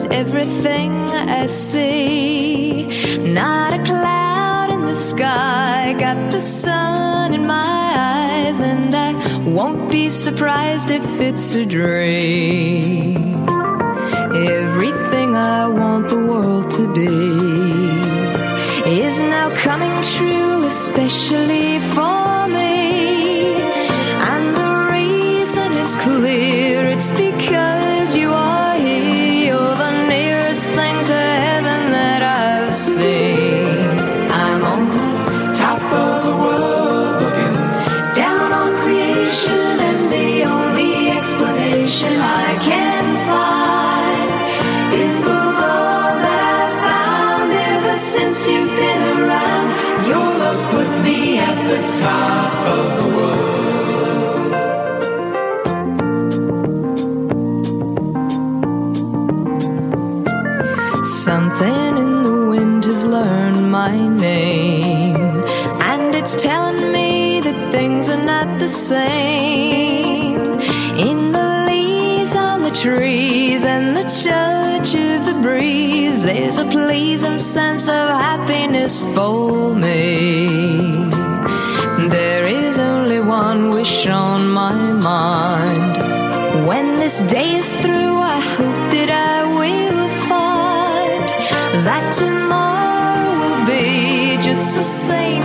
in 0.00 0.12
everything 0.12 0.92
I 1.10 1.46
see. 1.46 2.86
Not 3.18 3.74
a 3.74 3.82
cloud 3.82 4.70
in 4.70 4.86
the 4.86 4.94
sky, 4.94 5.94
got 5.98 6.30
the 6.30 6.40
sun 6.40 7.34
in 7.34 7.46
my 7.46 7.92
eyes, 7.96 8.60
and 8.60 8.94
I 8.94 9.12
won't 9.40 9.90
be 9.90 10.08
surprised 10.08 10.90
if 10.90 11.04
it's 11.20 11.54
a 11.54 11.66
dream. 11.66 13.44
Everything 14.34 15.36
I 15.36 15.68
want 15.68 16.08
the 16.08 16.24
world 16.26 16.70
to 16.70 16.84
be 16.94 17.10
is 18.88 19.20
now 19.20 19.54
coming 19.56 19.94
true, 20.16 20.64
especially 20.64 21.80
for 21.94 22.48
me. 22.48 23.60
And 24.32 24.56
the 24.56 24.72
reason 24.90 25.72
is 25.72 25.96
clear 25.96 26.86
it's 26.86 27.10
because 27.10 27.81
Something 61.04 61.96
in 61.98 62.22
the 62.22 62.46
wind 62.50 62.84
has 62.84 63.04
learned 63.06 63.70
my 63.70 63.96
name, 64.08 65.44
and 65.80 66.14
it's 66.14 66.34
telling 66.34 66.92
me 66.92 67.40
that 67.40 67.70
things 67.70 68.08
are 68.08 68.24
not 68.24 68.58
the 68.58 68.68
same. 68.68 70.40
In 70.98 71.32
the 71.32 71.64
leaves 71.68 72.34
on 72.34 72.62
the 72.62 72.72
trees 72.72 73.64
and 73.64 73.94
the 73.96 74.02
touch 74.02 74.94
of 74.94 75.26
the 75.26 75.38
breeze, 75.40 76.24
there's 76.24 76.58
a 76.58 76.64
pleasing 76.64 77.38
sense 77.38 77.86
of 77.88 78.08
happiness 78.10 79.02
for 79.14 79.61
mind. 85.02 86.66
When 86.66 86.94
this 86.94 87.22
day 87.22 87.54
is 87.56 87.72
through, 87.82 88.16
I 88.18 88.40
hope 88.56 88.82
that 88.94 89.10
I 89.10 89.42
will 89.58 90.08
find 90.30 91.22
that 91.86 92.12
tomorrow 92.12 93.32
will 93.40 93.66
be 93.66 94.36
just 94.38 94.76
the 94.76 94.82
same 94.82 95.41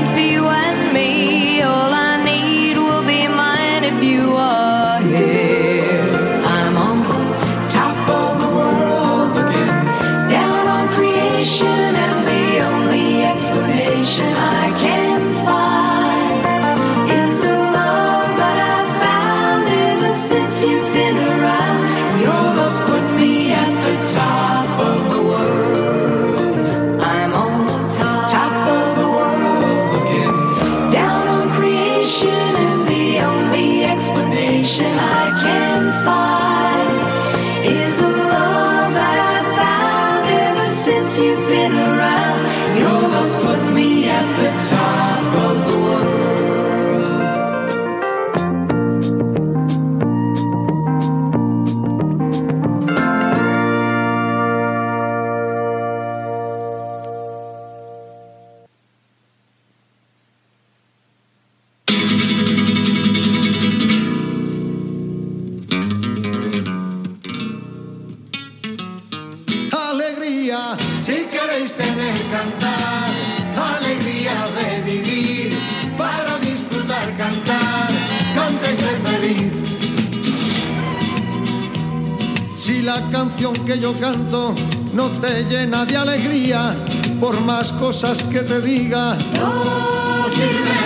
yo 83.93 83.99
canto 84.01 84.53
no 84.93 85.09
te 85.09 85.45
llena 85.45 85.85
de 85.85 85.95
alegría, 85.95 86.75
por 87.21 87.39
más 87.41 87.71
cosas 87.71 88.21
que 88.23 88.39
te 88.39 88.59
diga, 88.59 89.17
no 89.35 90.25
sirve 90.35 90.77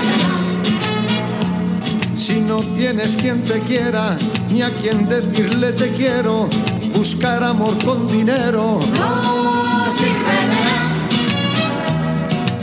Si 2.16 2.42
no 2.42 2.58
tienes 2.60 3.16
quien 3.16 3.44
te 3.44 3.60
quiera, 3.60 4.16
ni 4.52 4.62
a 4.62 4.70
quien 4.70 5.10
decirle 5.10 5.72
te 5.74 5.90
quiero, 5.90 6.48
buscar 6.94 7.44
amor 7.44 7.76
con 7.84 8.08
dinero. 8.08 8.80
No 8.94 9.86
sirve 9.98 10.38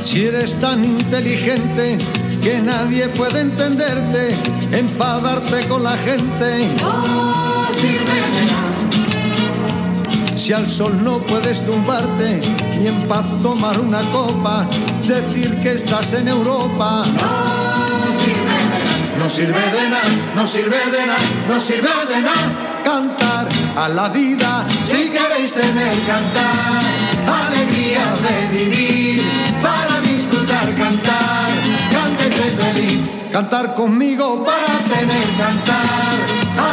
Si 0.04 0.24
eres 0.26 0.60
tan 0.60 0.84
inteligente 0.84 1.98
que 2.42 2.60
nadie 2.60 3.08
puede 3.08 3.40
entenderte, 3.40 4.38
enfadarte 4.70 5.66
con 5.66 5.82
la 5.82 5.96
gente. 5.96 6.68
No 6.80 7.66
sirve 7.80 8.67
Si 10.48 10.54
al 10.54 10.70
sol 10.70 11.04
no 11.04 11.18
puedes 11.18 11.62
tumbarte, 11.66 12.40
ni 12.78 12.86
en 12.86 13.02
paz 13.06 13.26
tomar 13.42 13.78
una 13.78 14.00
copa, 14.08 14.66
decir 15.06 15.54
que 15.56 15.72
estás 15.72 16.14
en 16.14 16.26
Europa. 16.26 17.04
No 19.18 19.28
sirve 19.28 19.60
de 19.60 19.90
nada, 19.90 20.08
no 20.34 20.46
sirve 20.46 20.78
de 20.90 21.06
nada, 21.06 21.18
no 21.46 21.60
sirve 21.60 21.90
de 22.08 22.22
nada 22.22 22.80
cantar 22.82 23.46
a 23.76 23.90
la 23.90 24.08
vida 24.08 24.66
si 24.84 25.10
queréis 25.10 25.52
tener 25.52 25.94
cantar. 26.06 26.80
Alegría 27.44 28.06
de 28.26 28.58
vivir 28.58 29.22
para 29.60 30.00
disfrutar 30.00 30.74
cantar. 30.76 31.50
Cántese 31.92 32.52
feliz, 32.52 33.00
cantar 33.30 33.74
conmigo 33.74 34.42
para 34.42 34.78
tener 34.96 35.28
cantar. 35.36 36.16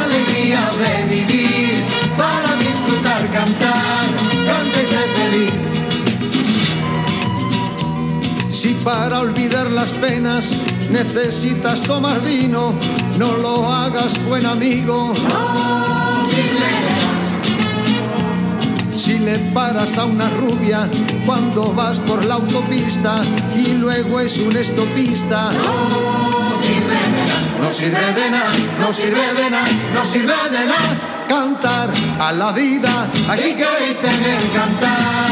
Alegría 0.01 0.61
de 0.79 1.13
vivir 1.13 1.83
para 2.17 2.44
cantar, 3.59 4.05
canta 4.45 4.81
y 4.81 4.85
sé 4.85 4.97
feliz. 5.17 5.53
Si 8.51 8.73
para 8.83 9.19
olvidar 9.19 9.69
las 9.71 9.91
penas 9.91 10.51
necesitas 10.89 11.81
tomar 11.81 12.21
vino, 12.21 12.73
no 13.17 13.37
lo 13.37 13.71
hagas 13.71 14.13
buen 14.25 14.45
amigo. 14.45 15.13
Si 18.97 19.19
le 19.19 19.37
paras 19.53 19.97
a 19.97 20.05
una 20.05 20.29
rubia 20.29 20.89
cuando 21.25 21.73
vas 21.73 21.99
por 21.99 22.25
la 22.25 22.35
autopista 22.35 23.21
y 23.55 23.73
luego 23.73 24.19
es 24.19 24.39
un 24.39 24.55
estopista. 24.55 25.51
No 25.51 26.61
sirve 26.63 26.95
de 26.95 27.11
nada, 27.11 27.37
no 27.61 27.73
sirve 27.73 28.13
de 28.23 28.29
nada, 28.31 28.51
no 28.79 28.93
sirve 28.93 29.33
de 29.43 29.49
nada, 29.51 29.67
no 29.93 30.05
sirve 30.05 30.33
de 30.51 30.65
nada 30.65 31.14
cantar 31.27 31.89
a 32.19 32.31
la 32.31 32.51
vida. 32.51 33.07
Así 33.29 33.53
queréis 33.53 33.97
tener 33.97 34.41
cantar, 34.53 35.31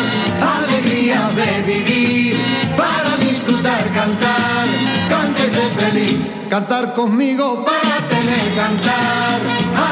alegría 0.60 1.30
de 1.36 1.62
vivir, 1.62 2.38
para 2.76 3.18
disfrutar 3.18 3.84
cantar, 3.94 4.66
cántese 5.10 5.62
feliz, 5.78 6.20
cantar 6.50 6.94
conmigo 6.94 7.64
para 7.66 7.98
tener 8.08 8.46
cantar, 8.56 9.40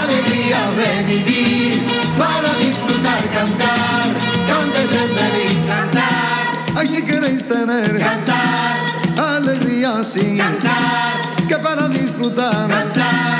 alegría 0.01 0.61
de 0.79 1.03
vivir, 1.13 1.85
para 2.17 2.53
disfrutar 2.55 3.21
cantar, 3.37 4.07
cántese 4.47 4.99
feliz, 5.17 5.57
cantar. 5.67 6.75
Ay, 6.75 6.87
si 6.87 7.01
queréis 7.03 7.43
tener 7.43 7.99
cantar, 7.99 8.77
alegría 9.17 10.03
sí, 10.03 10.37
cantar, 10.37 11.47
que 11.47 11.57
para 11.57 11.87
disfrutar 11.89 12.67
cantar, 12.69 13.30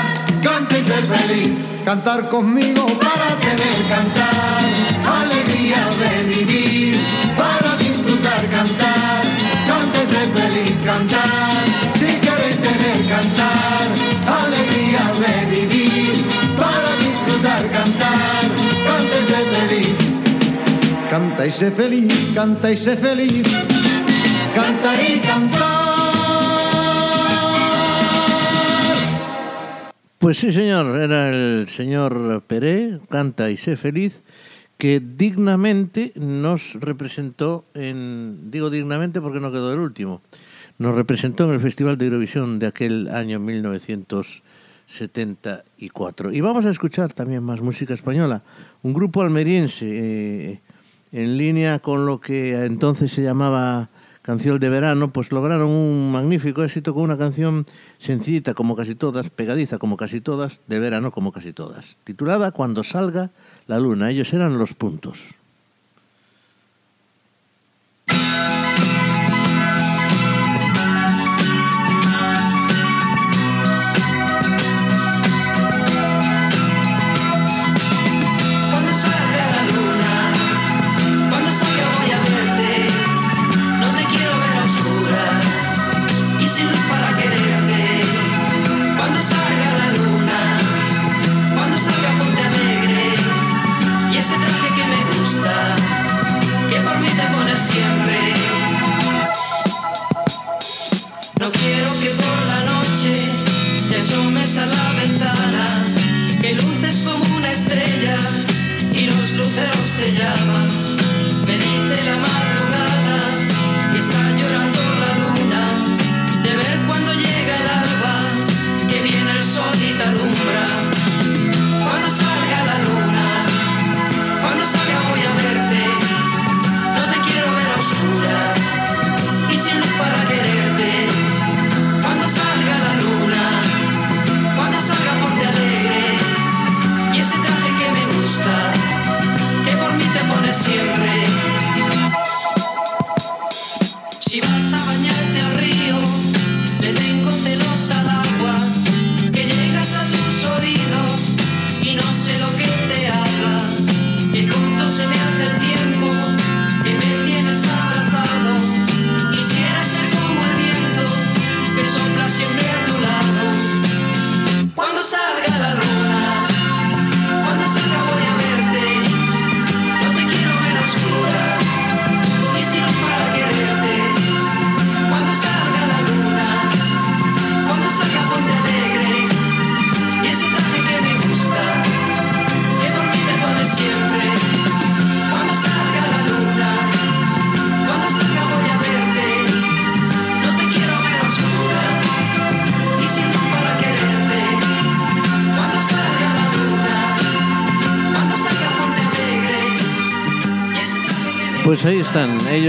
cantar 1.84 2.28
conmigo 2.28 2.86
para 2.86 3.36
tener 3.40 3.78
cantar, 3.88 4.64
alegría 5.20 5.82
de 6.00 6.34
vivir, 6.34 6.96
para 7.36 7.76
disfrutar 7.76 8.48
cantar, 8.50 9.22
cántese 9.66 10.20
feliz 10.36 10.76
cantar, 10.84 11.64
si 11.94 12.06
queréis 12.24 12.60
tener 12.60 12.98
cantar, 13.14 13.88
alegría 14.44 15.04
de 15.22 15.34
vivir, 15.54 16.24
para 16.58 16.90
disfrutar 16.96 17.70
cantar, 17.70 18.44
cántese 18.86 19.38
feliz. 19.54 19.94
Canta 21.10 21.46
y 21.46 21.50
sé 21.50 21.70
feliz, 21.70 22.12
canta 22.34 22.70
y 22.70 22.76
sé 22.76 22.96
feliz, 22.96 23.46
cantar 24.54 24.98
y 25.02 25.18
cantar. 25.20 25.91
Pues 30.22 30.38
sí, 30.38 30.52
señor, 30.52 31.00
era 31.00 31.30
el 31.30 31.66
señor 31.66 32.44
Peré, 32.46 33.00
canta 33.10 33.50
y 33.50 33.56
sé 33.56 33.76
feliz, 33.76 34.22
que 34.78 35.00
dignamente 35.00 36.12
nos 36.14 36.74
representó 36.74 37.64
en, 37.74 38.52
digo 38.52 38.70
dignamente 38.70 39.20
porque 39.20 39.40
no 39.40 39.50
quedó 39.50 39.72
el 39.72 39.80
último, 39.80 40.22
nos 40.78 40.94
representó 40.94 41.48
en 41.48 41.54
el 41.54 41.60
Festival 41.60 41.98
de 41.98 42.04
Eurovisión 42.04 42.60
de 42.60 42.68
aquel 42.68 43.08
año 43.08 43.40
1974. 43.40 46.32
Y 46.32 46.40
vamos 46.40 46.66
a 46.66 46.70
escuchar 46.70 47.12
también 47.12 47.42
más 47.42 47.60
música 47.60 47.92
española, 47.92 48.44
un 48.82 48.94
grupo 48.94 49.22
almeriense 49.22 49.88
eh, 49.90 50.60
en 51.10 51.36
línea 51.36 51.80
con 51.80 52.06
lo 52.06 52.20
que 52.20 52.64
entonces 52.64 53.10
se 53.10 53.24
llamaba 53.24 53.90
canción 54.22 54.58
de 54.58 54.68
verano, 54.68 55.12
pues 55.12 55.32
lograron 55.32 55.68
un 55.68 56.12
magnífico 56.12 56.64
éxito 56.64 56.94
con 56.94 57.02
una 57.02 57.18
canción 57.18 57.66
sencillita 57.98 58.54
como 58.54 58.76
casi 58.76 58.94
todas, 58.94 59.30
pegadiza 59.30 59.78
como 59.78 59.96
casi 59.96 60.20
todas, 60.20 60.60
de 60.68 60.78
verano 60.78 61.10
como 61.10 61.32
casi 61.32 61.52
todas, 61.52 61.98
titulada 62.04 62.52
Cuando 62.52 62.84
salga 62.84 63.30
la 63.66 63.78
luna. 63.78 64.10
Ellos 64.10 64.32
eran 64.32 64.58
los 64.58 64.74
puntos. 64.74 65.41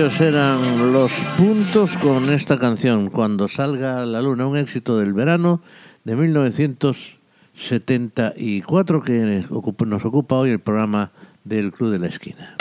Ellos 0.03 0.19
eran 0.19 0.91
los 0.91 1.13
puntos 1.37 1.93
con 1.93 2.29
esta 2.29 2.59
canción, 2.59 3.09
Cuando 3.09 3.47
salga 3.47 4.05
la 4.05 4.21
luna, 4.21 4.45
un 4.45 4.57
éxito 4.57 4.97
del 4.97 5.13
verano 5.13 5.61
de 6.03 6.17
1974 6.17 9.01
que 9.01 9.45
nos 9.85 10.03
ocupa 10.03 10.35
hoy 10.35 10.49
el 10.49 10.59
programa 10.59 11.13
del 11.45 11.71
Club 11.71 11.91
de 11.91 11.99
la 11.99 12.07
Esquina. 12.07 12.57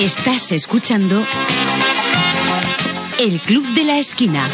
Estás 0.00 0.50
escuchando 0.50 1.24
El 3.20 3.38
Club 3.38 3.64
de 3.74 3.84
la 3.84 3.98
Esquina. 3.98 4.48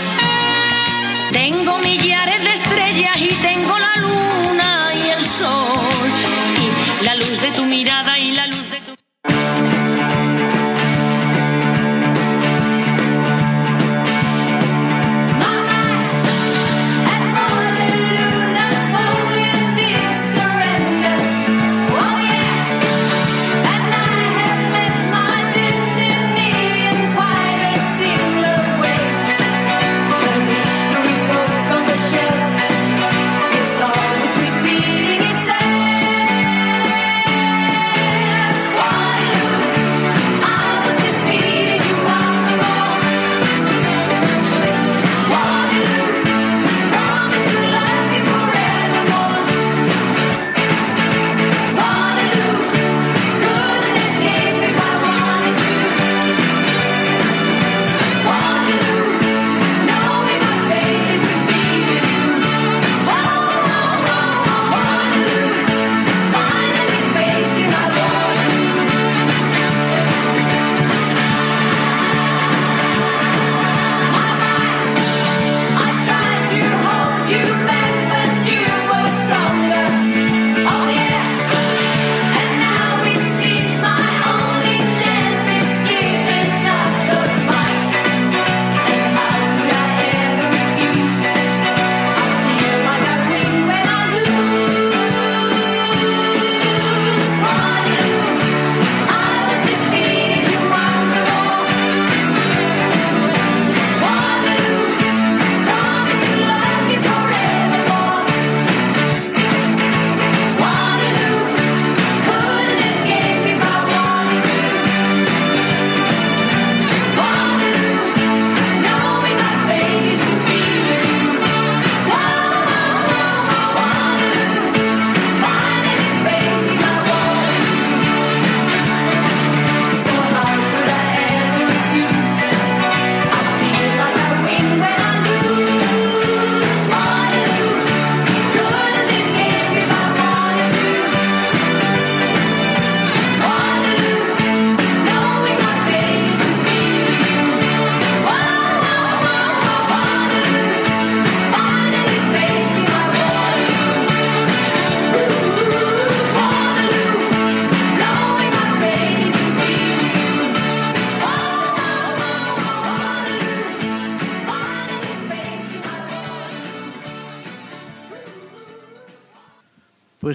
Tengo 1.32 1.78
millares 1.78 2.44
de 2.44 2.52
estrellas 2.52 3.16
y 3.16 3.30
tengo 3.40 3.78
la 3.78 3.96
luna 4.02 4.94
y 4.94 5.08
el 5.08 5.24
sol. 5.24 6.10
Y 7.00 7.04
la 7.06 7.14
luz 7.14 7.40
de 7.40 7.50
tu 7.52 7.64
mirada 7.64 8.19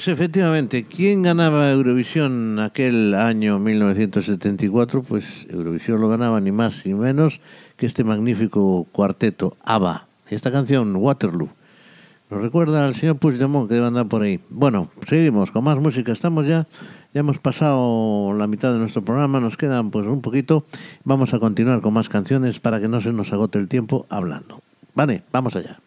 Pues 0.05 0.19
efectivamente, 0.19 0.83
¿quién 0.83 1.23
ganaba 1.23 1.71
Eurovisión 1.71 2.59
aquel 2.59 3.15
año 3.15 3.57
1974? 3.57 5.01
Pues 5.01 5.47
Eurovisión 5.49 5.99
lo 5.99 6.07
ganaba 6.09 6.39
ni 6.39 6.51
más 6.51 6.85
ni 6.85 6.93
menos 6.93 7.41
que 7.75 7.87
este 7.87 8.03
magnífico 8.03 8.85
cuarteto 8.91 9.57
ABBA. 9.63 10.05
Esta 10.29 10.51
canción, 10.51 10.95
Waterloo. 10.95 11.49
Nos 12.29 12.39
recuerda 12.39 12.85
al 12.85 12.93
señor 12.93 13.17
Puigdemont 13.17 13.67
que 13.67 13.73
debe 13.73 13.87
andar 13.87 14.07
por 14.07 14.21
ahí. 14.21 14.39
Bueno, 14.51 14.91
seguimos 15.09 15.49
con 15.49 15.63
más 15.63 15.79
música. 15.79 16.11
Estamos 16.11 16.45
ya, 16.45 16.67
ya 17.11 17.21
hemos 17.21 17.39
pasado 17.39 18.31
la 18.37 18.45
mitad 18.45 18.73
de 18.73 18.77
nuestro 18.77 19.03
programa, 19.03 19.39
nos 19.39 19.57
quedan 19.57 19.89
pues 19.89 20.05
un 20.05 20.21
poquito. 20.21 20.67
Vamos 21.03 21.33
a 21.33 21.39
continuar 21.39 21.81
con 21.81 21.95
más 21.95 22.09
canciones 22.09 22.59
para 22.59 22.79
que 22.79 22.87
no 22.87 23.01
se 23.01 23.11
nos 23.11 23.33
agote 23.33 23.57
el 23.57 23.67
tiempo 23.67 24.05
hablando. 24.09 24.61
Vale, 24.93 25.23
vamos 25.31 25.55
allá. 25.55 25.79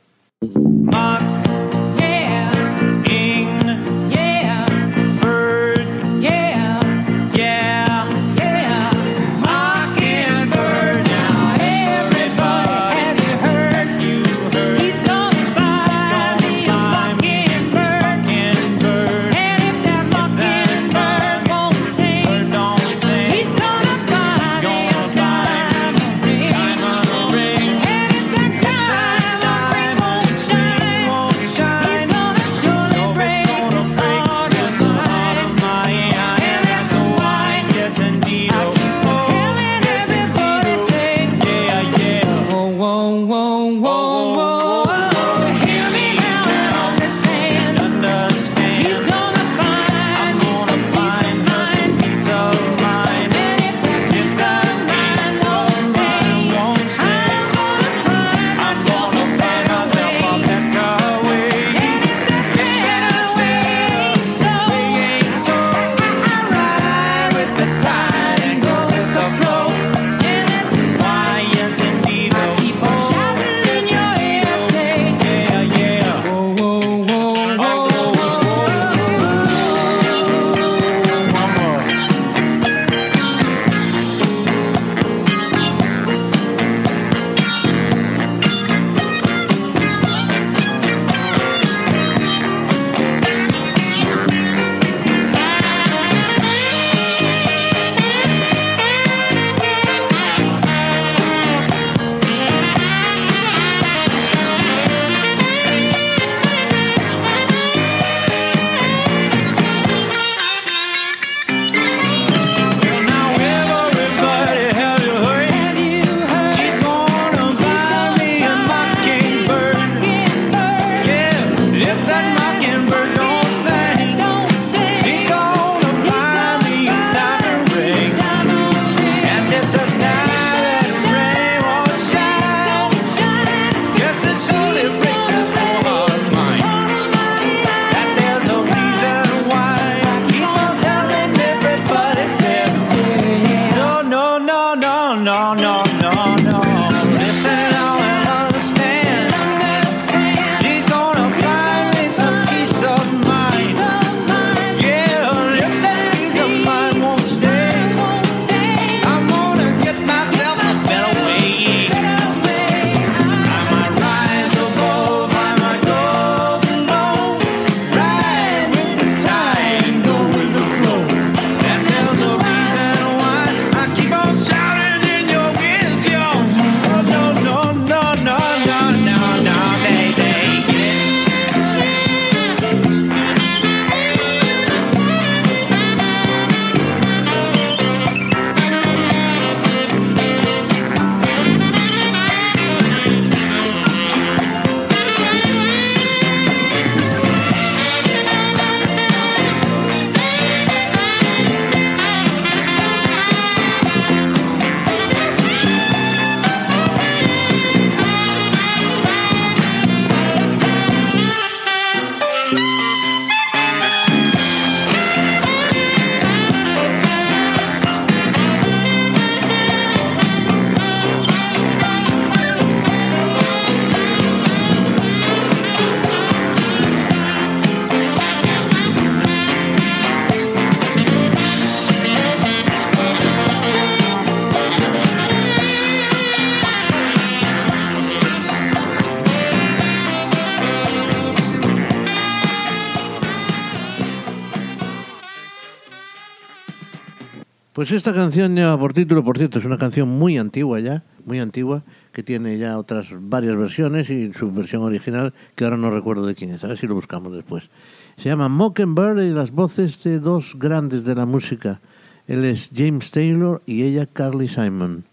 Pues 247.88 247.96
esta 247.96 248.12
canción 248.12 248.54
lleva 248.54 248.78
por 248.78 248.92
título, 248.92 249.24
por 249.24 249.38
cierto, 249.38 249.58
es 249.58 249.64
una 249.64 249.78
canción 249.78 250.10
muy 250.10 250.36
antigua 250.36 250.78
ya, 250.78 251.04
muy 251.24 251.38
antigua, 251.38 251.84
que 252.12 252.22
tiene 252.22 252.58
ya 252.58 252.78
otras 252.78 253.06
varias 253.18 253.56
versiones 253.56 254.10
y 254.10 254.30
su 254.34 254.52
versión 254.52 254.82
original, 254.82 255.32
que 255.54 255.64
ahora 255.64 255.78
no 255.78 255.88
recuerdo 255.88 256.26
de 256.26 256.34
quién 256.34 256.50
es, 256.50 256.62
a 256.62 256.66
ver 256.66 256.76
si 256.76 256.86
lo 256.86 256.94
buscamos 256.94 257.32
después. 257.32 257.70
Se 258.18 258.28
llama 258.28 258.50
Mockingbird 258.50 259.22
y 259.22 259.30
las 259.30 259.52
voces 259.52 260.04
de 260.04 260.20
dos 260.20 260.54
grandes 260.58 261.04
de 261.04 261.14
la 261.14 261.24
música. 261.24 261.80
Él 262.26 262.44
es 262.44 262.68
James 262.76 263.10
Taylor 263.10 263.62
y 263.64 263.84
ella 263.84 264.04
Carly 264.04 264.48
Simon. 264.48 265.04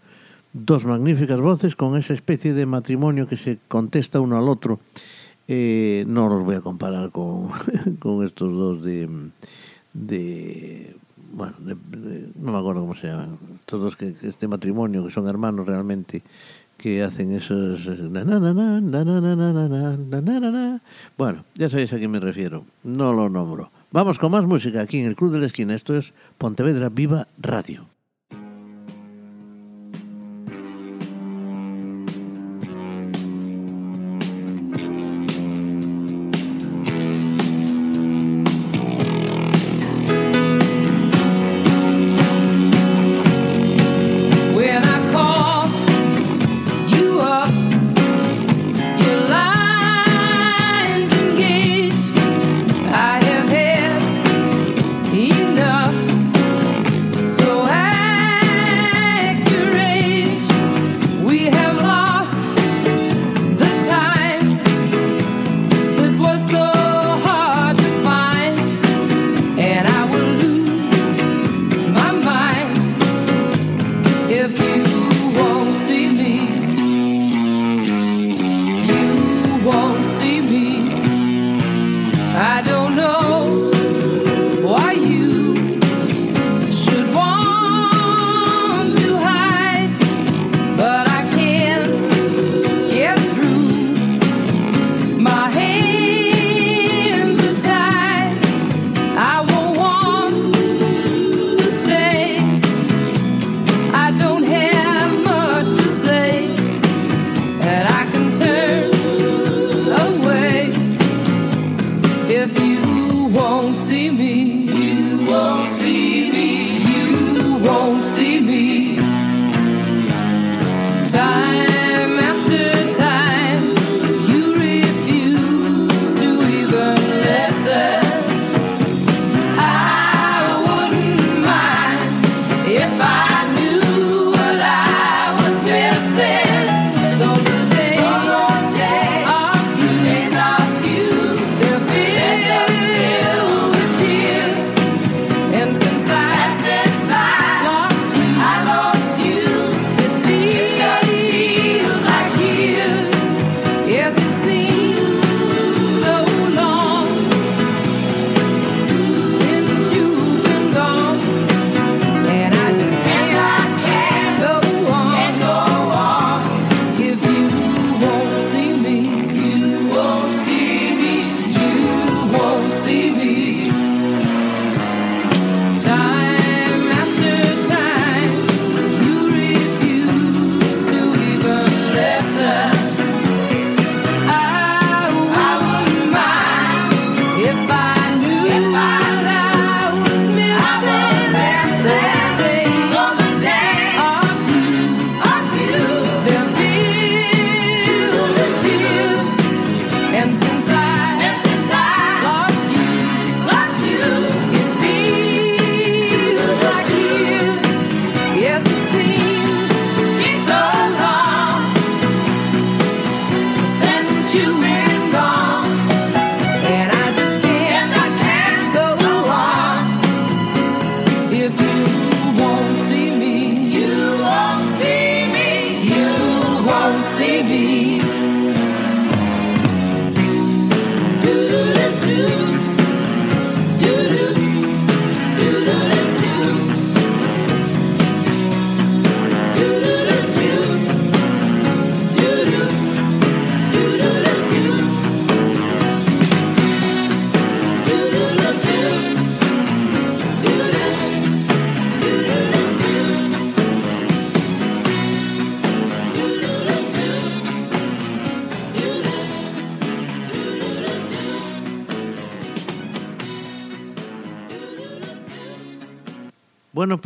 Dos 0.52 0.84
magníficas 0.84 1.40
voces 1.40 1.76
con 1.76 1.96
esa 1.96 2.12
especie 2.12 2.52
de 2.52 2.66
matrimonio 2.66 3.26
que 3.26 3.38
se 3.38 3.58
contesta 3.68 4.20
uno 4.20 4.36
al 4.36 4.50
otro. 4.50 4.80
Eh, 5.48 6.04
no 6.06 6.28
los 6.28 6.44
voy 6.44 6.56
a 6.56 6.60
comparar 6.60 7.10
con, 7.10 7.48
con 8.00 8.22
estos 8.22 8.52
dos 8.52 8.84
de, 8.84 9.08
de 9.94 10.94
bueno, 11.32 11.54
de, 11.60 11.76
no 12.36 12.52
me 12.52 12.58
acuerdo 12.58 12.80
cómo 12.82 12.94
se 12.94 13.08
llama, 13.08 13.28
todos 13.64 13.96
que, 13.96 14.14
este 14.22 14.48
matrimonio, 14.48 15.04
que 15.04 15.10
son 15.10 15.28
hermanos 15.28 15.66
realmente, 15.66 16.22
que 16.76 17.02
hacen 17.02 17.32
esos... 17.32 17.86
Bueno, 21.16 21.44
ya 21.54 21.68
sabéis 21.68 21.92
a 21.92 21.98
quién 21.98 22.10
me 22.10 22.20
refiero, 22.20 22.64
no 22.84 23.12
lo 23.12 23.28
nombro. 23.28 23.70
Vamos 23.90 24.18
con 24.18 24.32
más 24.32 24.44
música 24.44 24.82
aquí 24.82 24.98
en 24.98 25.06
el 25.06 25.16
Club 25.16 25.32
de 25.32 25.38
la 25.38 25.46
Esquina, 25.46 25.74
esto 25.74 25.96
es 25.96 26.12
Pontevedra 26.38 26.88
Viva 26.88 27.28
Radio. 27.38 27.95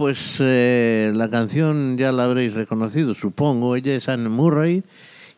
pues 0.00 0.38
eh, 0.40 1.12
la 1.14 1.28
canción 1.28 1.98
ya 1.98 2.10
la 2.10 2.24
habréis 2.24 2.54
reconocido, 2.54 3.12
supongo. 3.12 3.76
Ella 3.76 3.94
es 3.94 4.08
Anne 4.08 4.30
Murray 4.30 4.82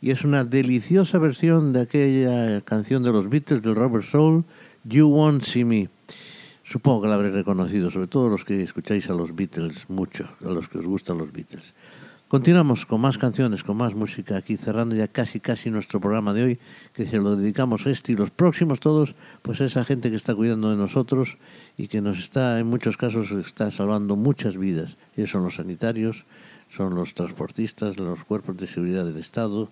y 0.01 0.13
es 0.13 0.25
una 0.25 0.45
deliciosa 0.45 1.19
versión 1.19 1.73
de 1.73 1.81
aquella 1.81 2.61
canción 2.61 3.03
de 3.03 3.11
los 3.11 3.29
Beatles, 3.29 3.61
del 3.65 3.75
Robert 3.75 4.05
Soul, 4.05 4.45
You 4.85 5.09
Won't 5.09 5.43
See 5.43 5.65
Me. 5.65 5.89
Supongo 6.63 7.03
que 7.03 7.09
la 7.09 7.17
habréis 7.17 7.35
reconocido, 7.35 7.91
sobre 7.91 8.07
todo 8.07 8.29
los 8.29 8.45
que 8.45 8.63
escucháis 8.63 9.11
a 9.11 9.15
los 9.15 9.35
Beatles 9.35 9.87
mucho, 9.89 10.29
a 10.47 10.51
los 10.51 10.69
que 10.69 10.79
os 10.79 10.87
gustan 10.87 11.19
los 11.19 11.33
Beatles. 11.33 11.75
Continuamos 12.29 12.87
con 12.87 13.01
más 13.01 13.19
canciones, 13.19 13.65
con 13.65 13.77
más 13.77 13.97
música 13.97 14.37
aquí, 14.37 14.57
cerrando 14.57 14.95
ya 14.95 15.09
casi 15.09 15.41
casi 15.41 15.71
nuestro 15.71 16.01
programa 16.01 16.33
de 16.33 16.45
hoy, 16.45 16.59
que 16.95 17.05
se 17.05 17.19
lo 17.19 17.35
dedicamos 17.35 17.85
a 17.87 17.91
este 17.91 18.13
y 18.13 18.15
los 18.15 18.31
próximos 18.31 18.79
todos, 18.79 19.17
pues 19.43 19.61
esa 19.61 19.85
gente 19.85 20.09
que 20.09 20.17
está 20.17 20.37
cuidando 20.37 20.71
de 20.71 20.77
nosotros 20.77 21.37
y 21.83 21.89
que 21.89 22.01
nos 22.01 22.21
está, 22.21 22.61
en 22.61 22.69
muchos 22.69 22.97
casos, 22.97 23.33
está 23.33 23.69
salvando 23.73 24.15
muchas 24.15 24.57
vidas. 24.57 24.97
Ellos 25.17 25.31
son 25.31 25.43
los 25.43 25.57
sanitarios, 25.57 26.25
son 26.71 26.95
los 26.95 27.13
transportistas, 27.13 27.97
los 27.97 28.23
cuerpos 28.23 28.57
de 28.57 28.69
seguridad 28.69 29.05
del 29.05 29.17
Estado, 29.17 29.69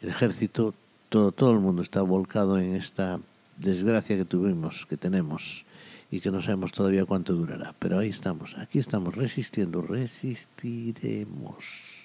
el 0.00 0.08
ejército, 0.08 0.72
todo, 1.10 1.30
todo 1.30 1.52
el 1.52 1.58
mundo 1.58 1.82
está 1.82 2.00
volcado 2.00 2.58
en 2.58 2.74
esta 2.74 3.20
desgracia 3.58 4.16
que 4.16 4.24
tuvimos, 4.24 4.86
que 4.86 4.96
tenemos 4.96 5.66
y 6.10 6.20
que 6.20 6.30
no 6.30 6.40
sabemos 6.40 6.72
todavía 6.72 7.04
cuánto 7.04 7.34
durará. 7.34 7.74
Pero 7.78 7.98
ahí 7.98 8.08
estamos, 8.08 8.56
aquí 8.56 8.78
estamos 8.78 9.14
resistiendo, 9.14 9.82
resistiremos. 9.82 12.00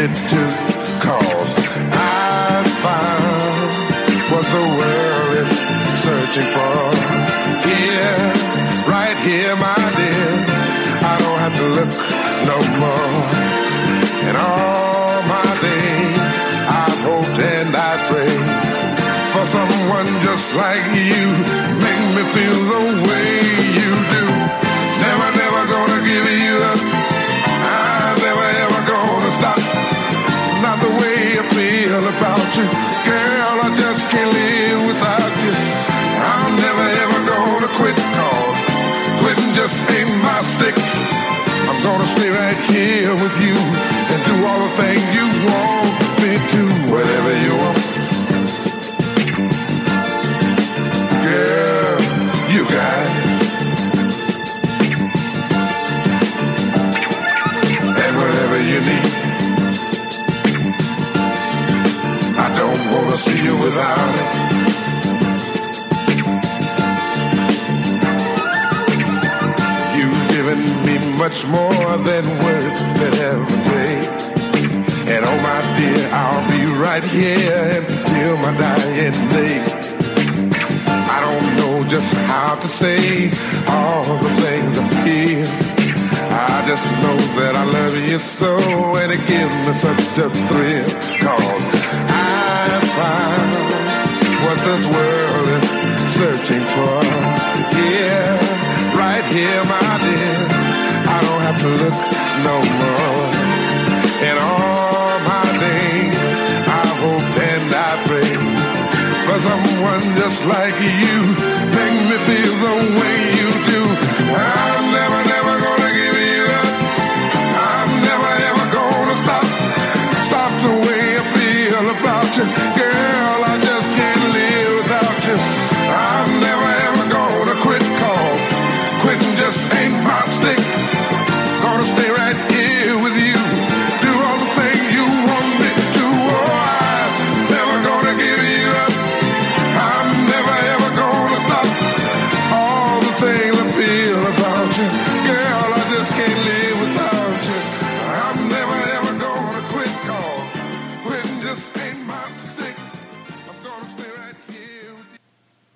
I 0.00 0.06
need 0.06 0.12
it 0.12 0.28
too. 0.32 0.48
Cause 1.04 1.52
I 1.92 2.64
found 2.80 3.72
what 4.32 4.46
the 4.56 4.64
world 4.80 5.32
is 5.42 5.52
searching 6.00 6.48
for. 6.56 6.88
Here, 7.68 8.16
right 8.88 9.18
here, 9.28 9.54
my 9.56 9.76
dear. 10.00 10.30
I 11.04 11.14
don't 11.20 11.40
have 11.44 11.56
to 11.60 11.66
look 11.76 11.92
no 12.48 12.58
more. 12.80 13.12
And 14.24 14.36
all 14.40 15.20
my 15.28 15.50
days, 15.60 16.18
I've 16.80 17.00
hoped 17.04 17.38
and 17.38 17.76
I 17.76 17.92
prayed 18.08 18.46
for 19.36 19.44
someone 19.52 20.08
just 20.24 20.54
like 20.56 20.84
you. 20.96 21.24
Make 21.84 22.04
me 22.16 22.22
feel 22.32 22.58
the 22.72 22.79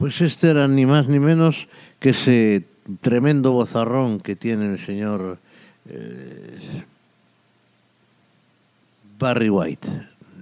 Pues 0.05 0.21
este 0.21 0.51
era 0.51 0.69
ni 0.69 0.85
más 0.85 1.09
ni 1.09 1.19
menos 1.19 1.67
que 1.99 2.11
ese 2.11 2.65
tremendo 3.01 3.53
bozarrón 3.53 4.21
que 4.21 4.37
tiene 4.37 4.67
el 4.67 4.79
señor 4.79 5.39
eh, 5.89 6.59
Barry 9.19 9.49
White. 9.49 9.89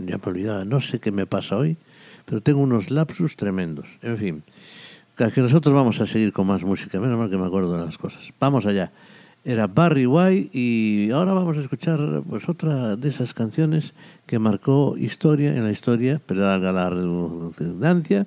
Ya 0.00 0.18
me 0.18 0.22
olvidaba, 0.24 0.64
no 0.64 0.80
sé 0.80 0.98
qué 0.98 1.12
me 1.12 1.26
pasa 1.26 1.56
hoy, 1.56 1.76
pero 2.24 2.40
tengo 2.40 2.60
unos 2.60 2.90
lapsus 2.90 3.36
tremendos. 3.36 3.86
En 4.02 4.18
fin, 4.18 4.42
que 5.16 5.40
nosotros 5.40 5.72
vamos 5.72 6.00
a 6.00 6.08
seguir 6.08 6.32
con 6.32 6.48
más 6.48 6.64
música, 6.64 6.98
menos 6.98 7.16
mal 7.16 7.30
que 7.30 7.38
me 7.38 7.46
acuerdo 7.46 7.78
de 7.78 7.84
las 7.84 7.98
cosas. 7.98 8.32
Vamos 8.40 8.66
allá. 8.66 8.90
Era 9.44 9.68
Barry 9.68 10.06
White 10.06 10.50
y 10.58 11.12
ahora 11.12 11.34
vamos 11.34 11.56
a 11.56 11.60
escuchar 11.60 12.24
pues 12.28 12.48
otra 12.48 12.96
de 12.96 13.08
esas 13.08 13.32
canciones 13.32 13.94
que 14.26 14.40
marcó 14.40 14.96
historia 14.98 15.54
en 15.54 15.62
la 15.62 15.70
historia, 15.70 16.20
perdón 16.26 16.74
la 16.74 16.90
redundancia, 16.90 18.26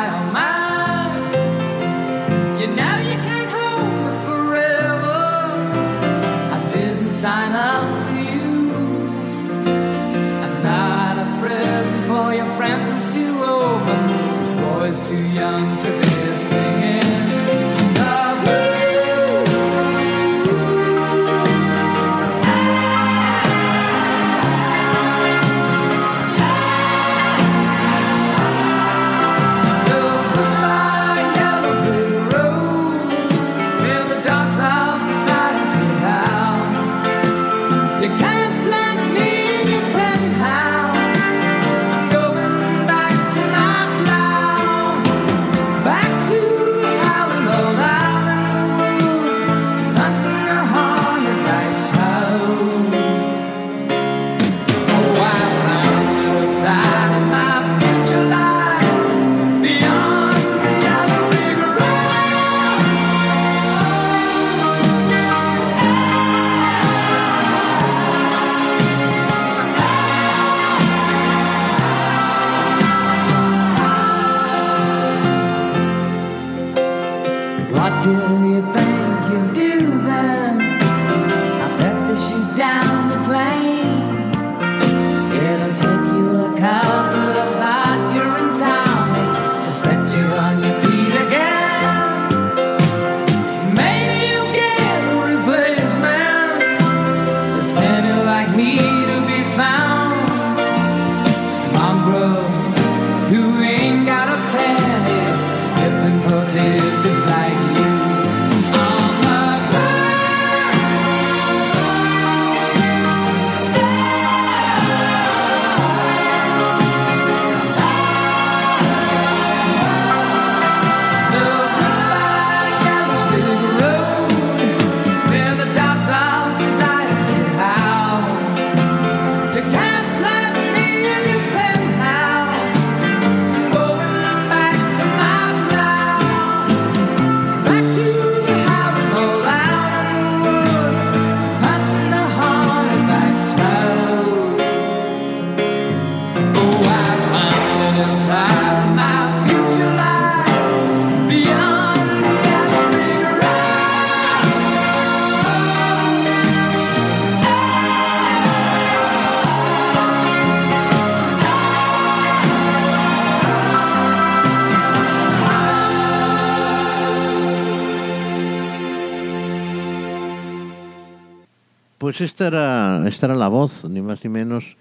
Pues 172.11 172.19
esta 172.19 172.47
era, 172.47 173.35
la 173.35 173.47
voz, 173.47 173.89
ni 173.89 174.01
más 174.01 174.21
ni 174.25 174.29
menos, 174.29 174.75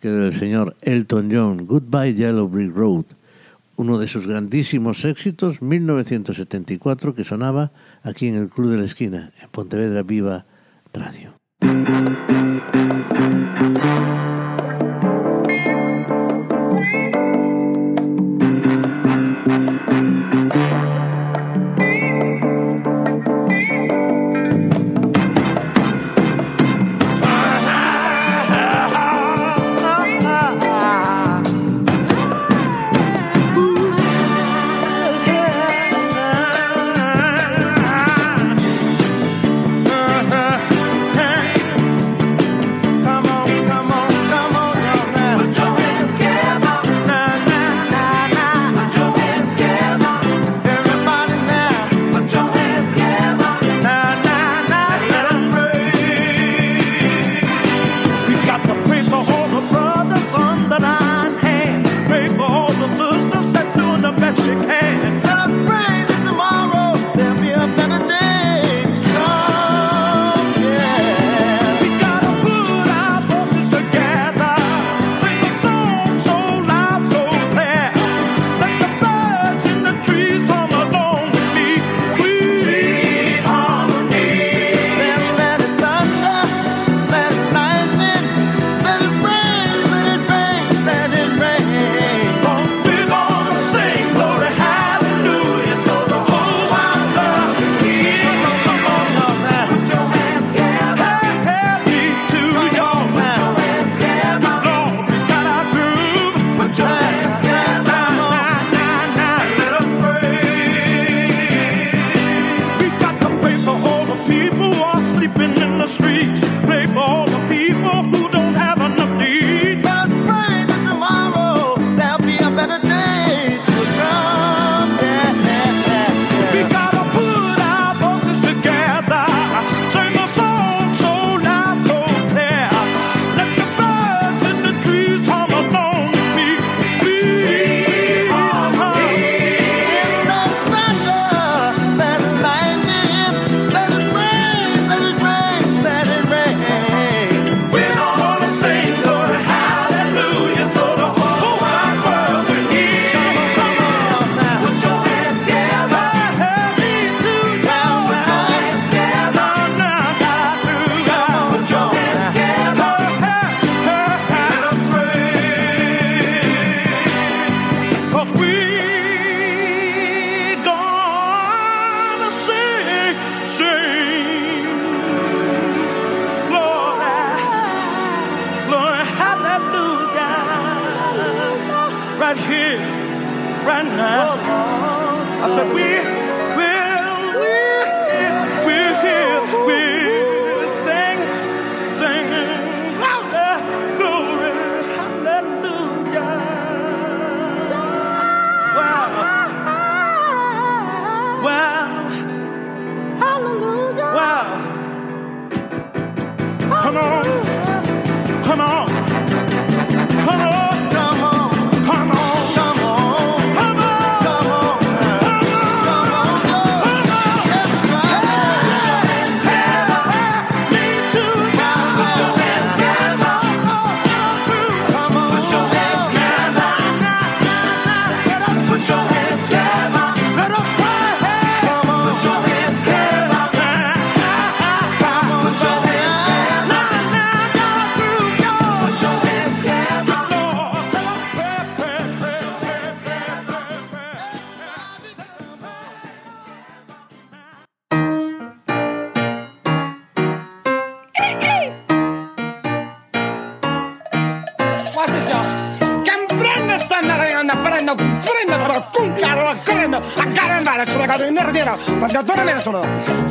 que 0.00 0.08
del 0.08 0.34
señor 0.34 0.74
Elton 0.82 1.30
John, 1.32 1.64
Goodbye 1.64 2.14
Yellow 2.14 2.48
Brick 2.48 2.74
Road, 2.74 3.04
uno 3.76 3.98
de 3.98 4.08
sus 4.08 4.26
grandísimos 4.26 5.04
éxitos, 5.04 5.62
1974, 5.62 7.14
que 7.14 7.22
sonaba 7.22 7.70
aquí 8.02 8.26
en 8.26 8.34
el 8.34 8.48
Club 8.48 8.72
de 8.72 8.78
la 8.78 8.84
Esquina, 8.86 9.30
en 9.40 9.48
Pontevedra 9.50 10.02
Viva 10.02 10.44
Radio. 10.92 11.34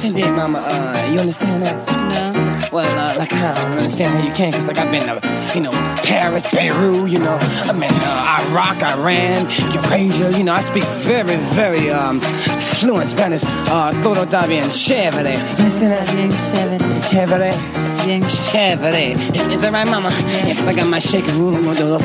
10 0.02 0.14
day, 0.14 0.32
mama. 0.32 0.58
Uh, 0.66 1.12
you 1.14 1.20
understand 1.20 1.62
that? 1.62 1.78
No. 2.10 2.76
Well, 2.76 2.90
uh, 2.98 3.16
like 3.20 3.32
I 3.34 3.54
don't 3.54 3.78
understand 3.78 4.18
how 4.18 4.28
you 4.28 4.34
can, 4.34 4.52
cause 4.52 4.68
like 4.68 4.80
I've 4.80 4.90
been 4.90 5.04
to, 5.04 5.22
you 5.54 5.62
know, 5.62 5.70
Paris, 6.04 6.44
Peru, 6.50 7.06
you 7.06 7.20
know, 7.20 7.38
I've 7.40 7.80
been 7.80 7.92
uh, 7.94 8.50
Iraq, 8.50 8.82
Iran, 8.82 9.46
Eurasia, 9.72 10.36
you 10.36 10.44
know, 10.44 10.54
I 10.54 10.62
speak 10.62 10.86
very, 11.06 11.36
very 11.54 11.92
um, 11.92 12.20
fluent 12.80 13.10
Spanish. 13.10 13.44
Uh, 13.46 13.94
todo 14.02 14.24
está 14.26 14.48
bien 14.48 14.72
chévere. 14.72 15.34
You 15.34 15.66
understand 15.66 15.92
that? 15.94 16.16
Bien 16.16 16.32
chévere. 17.12 17.54
Bien 18.04 18.24
chévere. 18.24 19.54
Is 19.54 19.62
that 19.62 19.72
right, 19.72 19.86
mama? 19.88 20.10
Yeah, 20.48 20.56
cause 20.56 20.68
I 20.68 20.74
got 20.74 20.88
my 20.88 20.98
shaking 20.98 21.38
room, 21.38 21.58
I'm 21.58 21.64
gonna 21.66 21.86
little. 21.86 22.02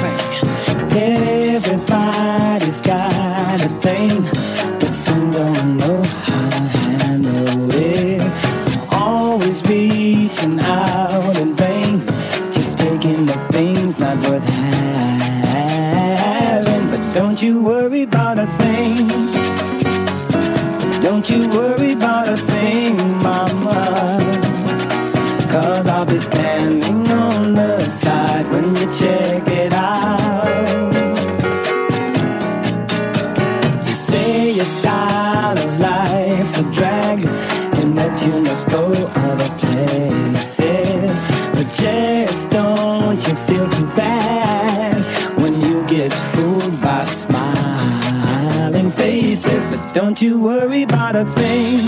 Everybody's 0.93 2.83
got 2.83 3.65
a 3.65 3.69
thing, 3.81 4.23
but 4.81 4.93
some 4.93 5.33
don't 5.33 5.79
know 5.79 6.26
reaching 9.69 10.61
out 10.61 11.37
in 11.39 11.55
vain, 11.55 12.01
just 12.53 12.79
taking 12.79 13.27
the 13.27 13.35
things 13.51 13.99
not 13.99 14.17
worth 14.29 14.45
having. 14.45 15.71
But 16.91 17.14
don't 17.14 17.43
you 17.43 17.61
worry 17.62 18.07
just 41.77 42.51
don't 42.51 43.16
you 43.29 43.35
feel 43.47 43.68
too 43.68 43.87
bad 43.95 44.97
when 45.41 45.61
you 45.61 45.87
get 45.87 46.12
fooled 46.12 46.81
by 46.81 47.05
smiling 47.05 48.91
faces. 48.93 49.77
But 49.77 49.95
don't 49.95 50.20
you 50.22 50.41
worry 50.41 50.85
about 50.85 51.16
a 51.16 51.27
thing. 51.27 51.87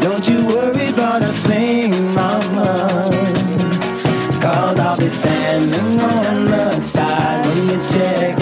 Don't 0.00 0.26
you 0.26 0.46
worry 0.46 0.88
about 0.88 1.22
a 1.22 1.32
thing, 1.48 1.90
mama. 2.14 2.88
Cause 4.40 4.78
I'll 4.78 4.96
be 4.96 5.10
standing 5.10 6.00
on 6.00 6.46
the 6.46 6.80
side 6.80 7.44
when 7.46 7.68
you 7.68 7.78
check 7.92 8.39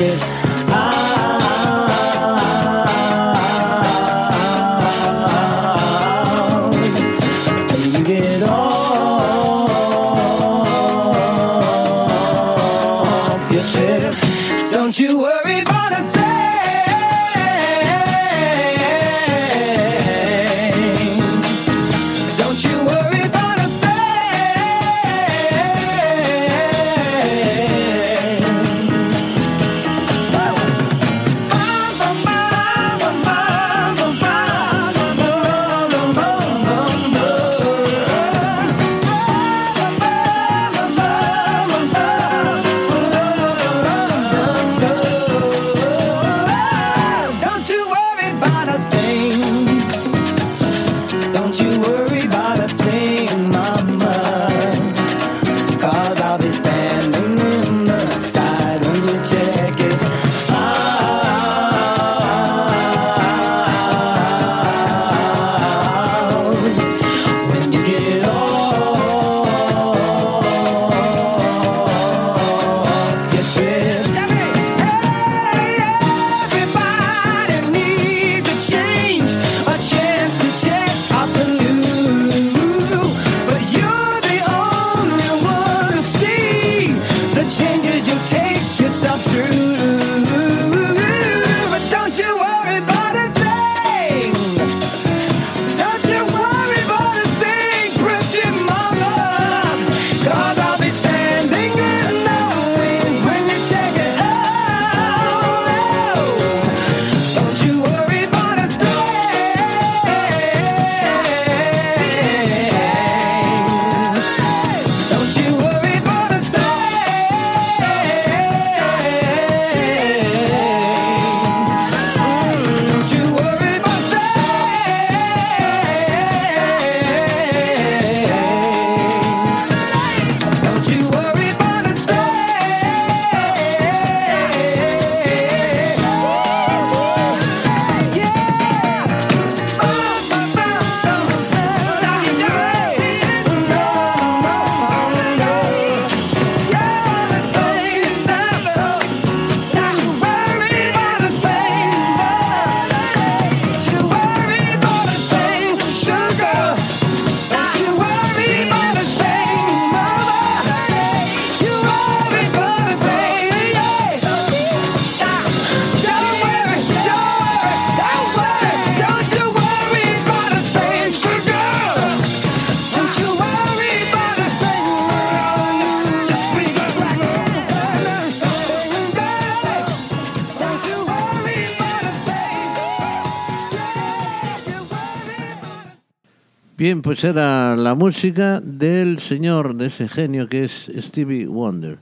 Bien, 186.79 187.03
pues 187.03 187.25
era 187.25 187.75
la 187.75 187.97
música 187.97 188.61
del 188.61 189.19
señor, 189.19 189.75
de 189.75 189.87
ese 189.87 190.09
genio 190.09 190.49
que 190.49 190.63
es 190.63 190.89
Stevie 190.97 191.49
Wonder. 191.49 191.99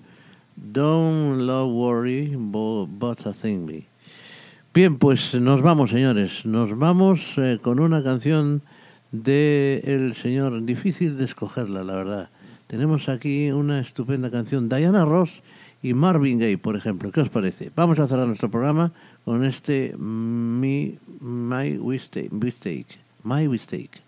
Don't 0.54 1.40
love 1.40 1.72
worry, 1.72 2.36
but 2.36 3.26
a 3.26 3.32
thing 3.32 3.64
me. 3.64 3.86
Bien, 4.74 4.98
pues 4.98 5.34
nos 5.34 5.62
vamos, 5.62 5.92
señores. 5.92 6.44
Nos 6.44 6.76
vamos 6.76 7.38
eh, 7.38 7.58
con 7.62 7.80
una 7.80 8.02
canción 8.04 8.60
de 9.12 9.80
el 9.86 10.14
señor. 10.14 10.62
Difícil 10.66 11.16
de 11.16 11.24
escogerla, 11.24 11.82
la 11.82 11.96
verdad. 11.96 12.30
Tenemos 12.66 13.08
aquí 13.08 13.50
una 13.52 13.80
estupenda 13.80 14.30
canción. 14.30 14.68
Diana 14.68 15.06
Ross 15.06 15.42
y 15.82 15.94
Marvin 15.94 16.38
Gaye, 16.38 16.58
por 16.58 16.76
ejemplo. 16.76 17.10
¿Qué 17.12 17.22
os 17.22 17.30
parece? 17.30 17.72
Vamos 17.74 17.98
a 17.98 18.06
cerrar 18.06 18.26
nuestro 18.26 18.50
programa 18.50 18.92
con 19.24 19.42
este 19.42 19.96
Mi, 19.96 20.98
My. 21.22 21.78
Mistake. 21.78 22.98
My 23.24 23.48
Mistake. 23.48 24.05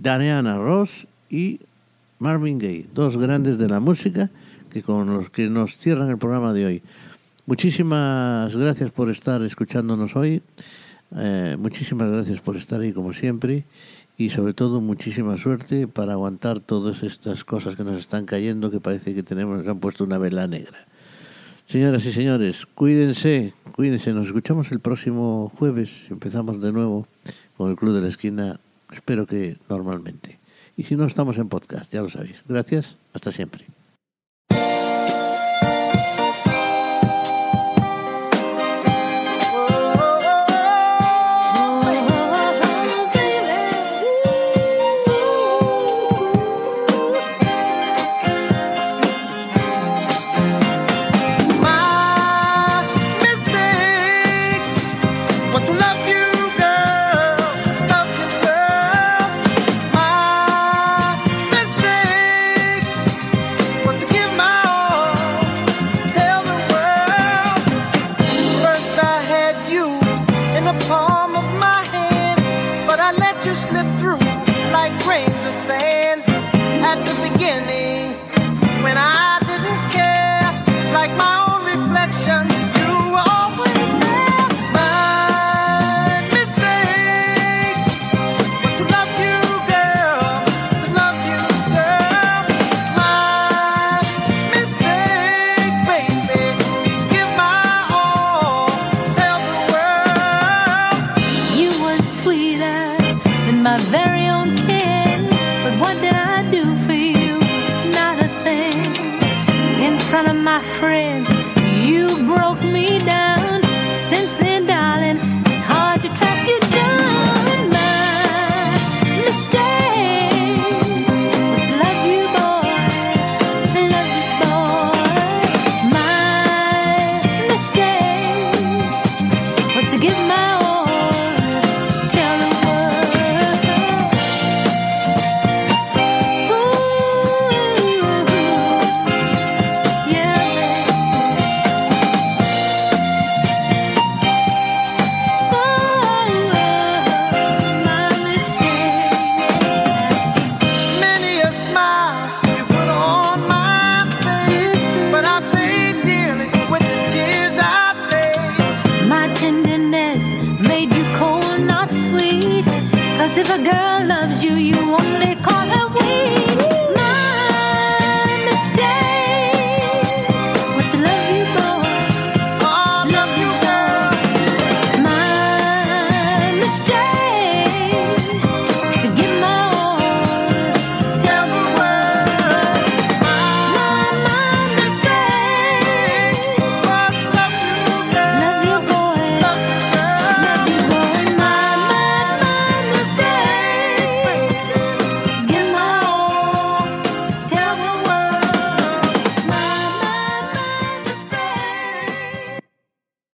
Diana 0.00 0.56
Ross 0.56 1.06
y 1.30 1.60
Marvin 2.18 2.58
Gaye, 2.58 2.86
dos 2.94 3.16
grandes 3.16 3.58
de 3.58 3.68
la 3.68 3.80
música 3.80 4.30
que 4.70 4.82
con 4.82 5.12
los 5.12 5.30
que 5.30 5.48
nos 5.48 5.76
cierran 5.78 6.10
el 6.10 6.18
programa 6.18 6.52
de 6.52 6.66
hoy. 6.66 6.82
Muchísimas 7.46 8.54
gracias 8.56 8.90
por 8.90 9.10
estar 9.10 9.42
escuchándonos 9.42 10.16
hoy. 10.16 10.42
Eh, 11.16 11.56
muchísimas 11.58 12.10
gracias 12.10 12.40
por 12.40 12.56
estar 12.56 12.80
ahí 12.80 12.92
como 12.92 13.12
siempre 13.12 13.64
y 14.18 14.30
sobre 14.30 14.54
todo 14.54 14.80
muchísima 14.80 15.36
suerte 15.36 15.86
para 15.86 16.14
aguantar 16.14 16.60
todas 16.60 17.02
estas 17.02 17.44
cosas 17.44 17.76
que 17.76 17.84
nos 17.84 18.00
están 18.00 18.26
cayendo 18.26 18.70
que 18.70 18.80
parece 18.80 19.14
que 19.14 19.22
tenemos 19.22 19.58
nos 19.58 19.68
han 19.68 19.78
puesto 19.78 20.04
una 20.04 20.18
vela 20.18 20.46
negra. 20.46 20.86
Señoras 21.68 22.06
y 22.06 22.12
señores, 22.12 22.64
cuídense, 22.64 23.52
cuídense. 23.74 24.12
Nos 24.12 24.26
escuchamos 24.26 24.70
el 24.70 24.78
próximo 24.78 25.52
jueves. 25.56 26.06
Empezamos 26.10 26.60
de 26.60 26.72
nuevo 26.72 27.08
con 27.56 27.70
el 27.70 27.76
Club 27.76 27.92
de 27.92 28.02
la 28.02 28.08
Esquina. 28.08 28.60
Espero 28.92 29.26
que 29.26 29.58
normalmente. 29.68 30.38
Y 30.76 30.84
si 30.84 30.96
no, 30.96 31.06
estamos 31.06 31.38
en 31.38 31.48
podcast, 31.48 31.92
ya 31.92 32.02
lo 32.02 32.08
sabéis. 32.08 32.44
Gracias, 32.46 32.96
hasta 33.12 33.32
siempre. 33.32 33.66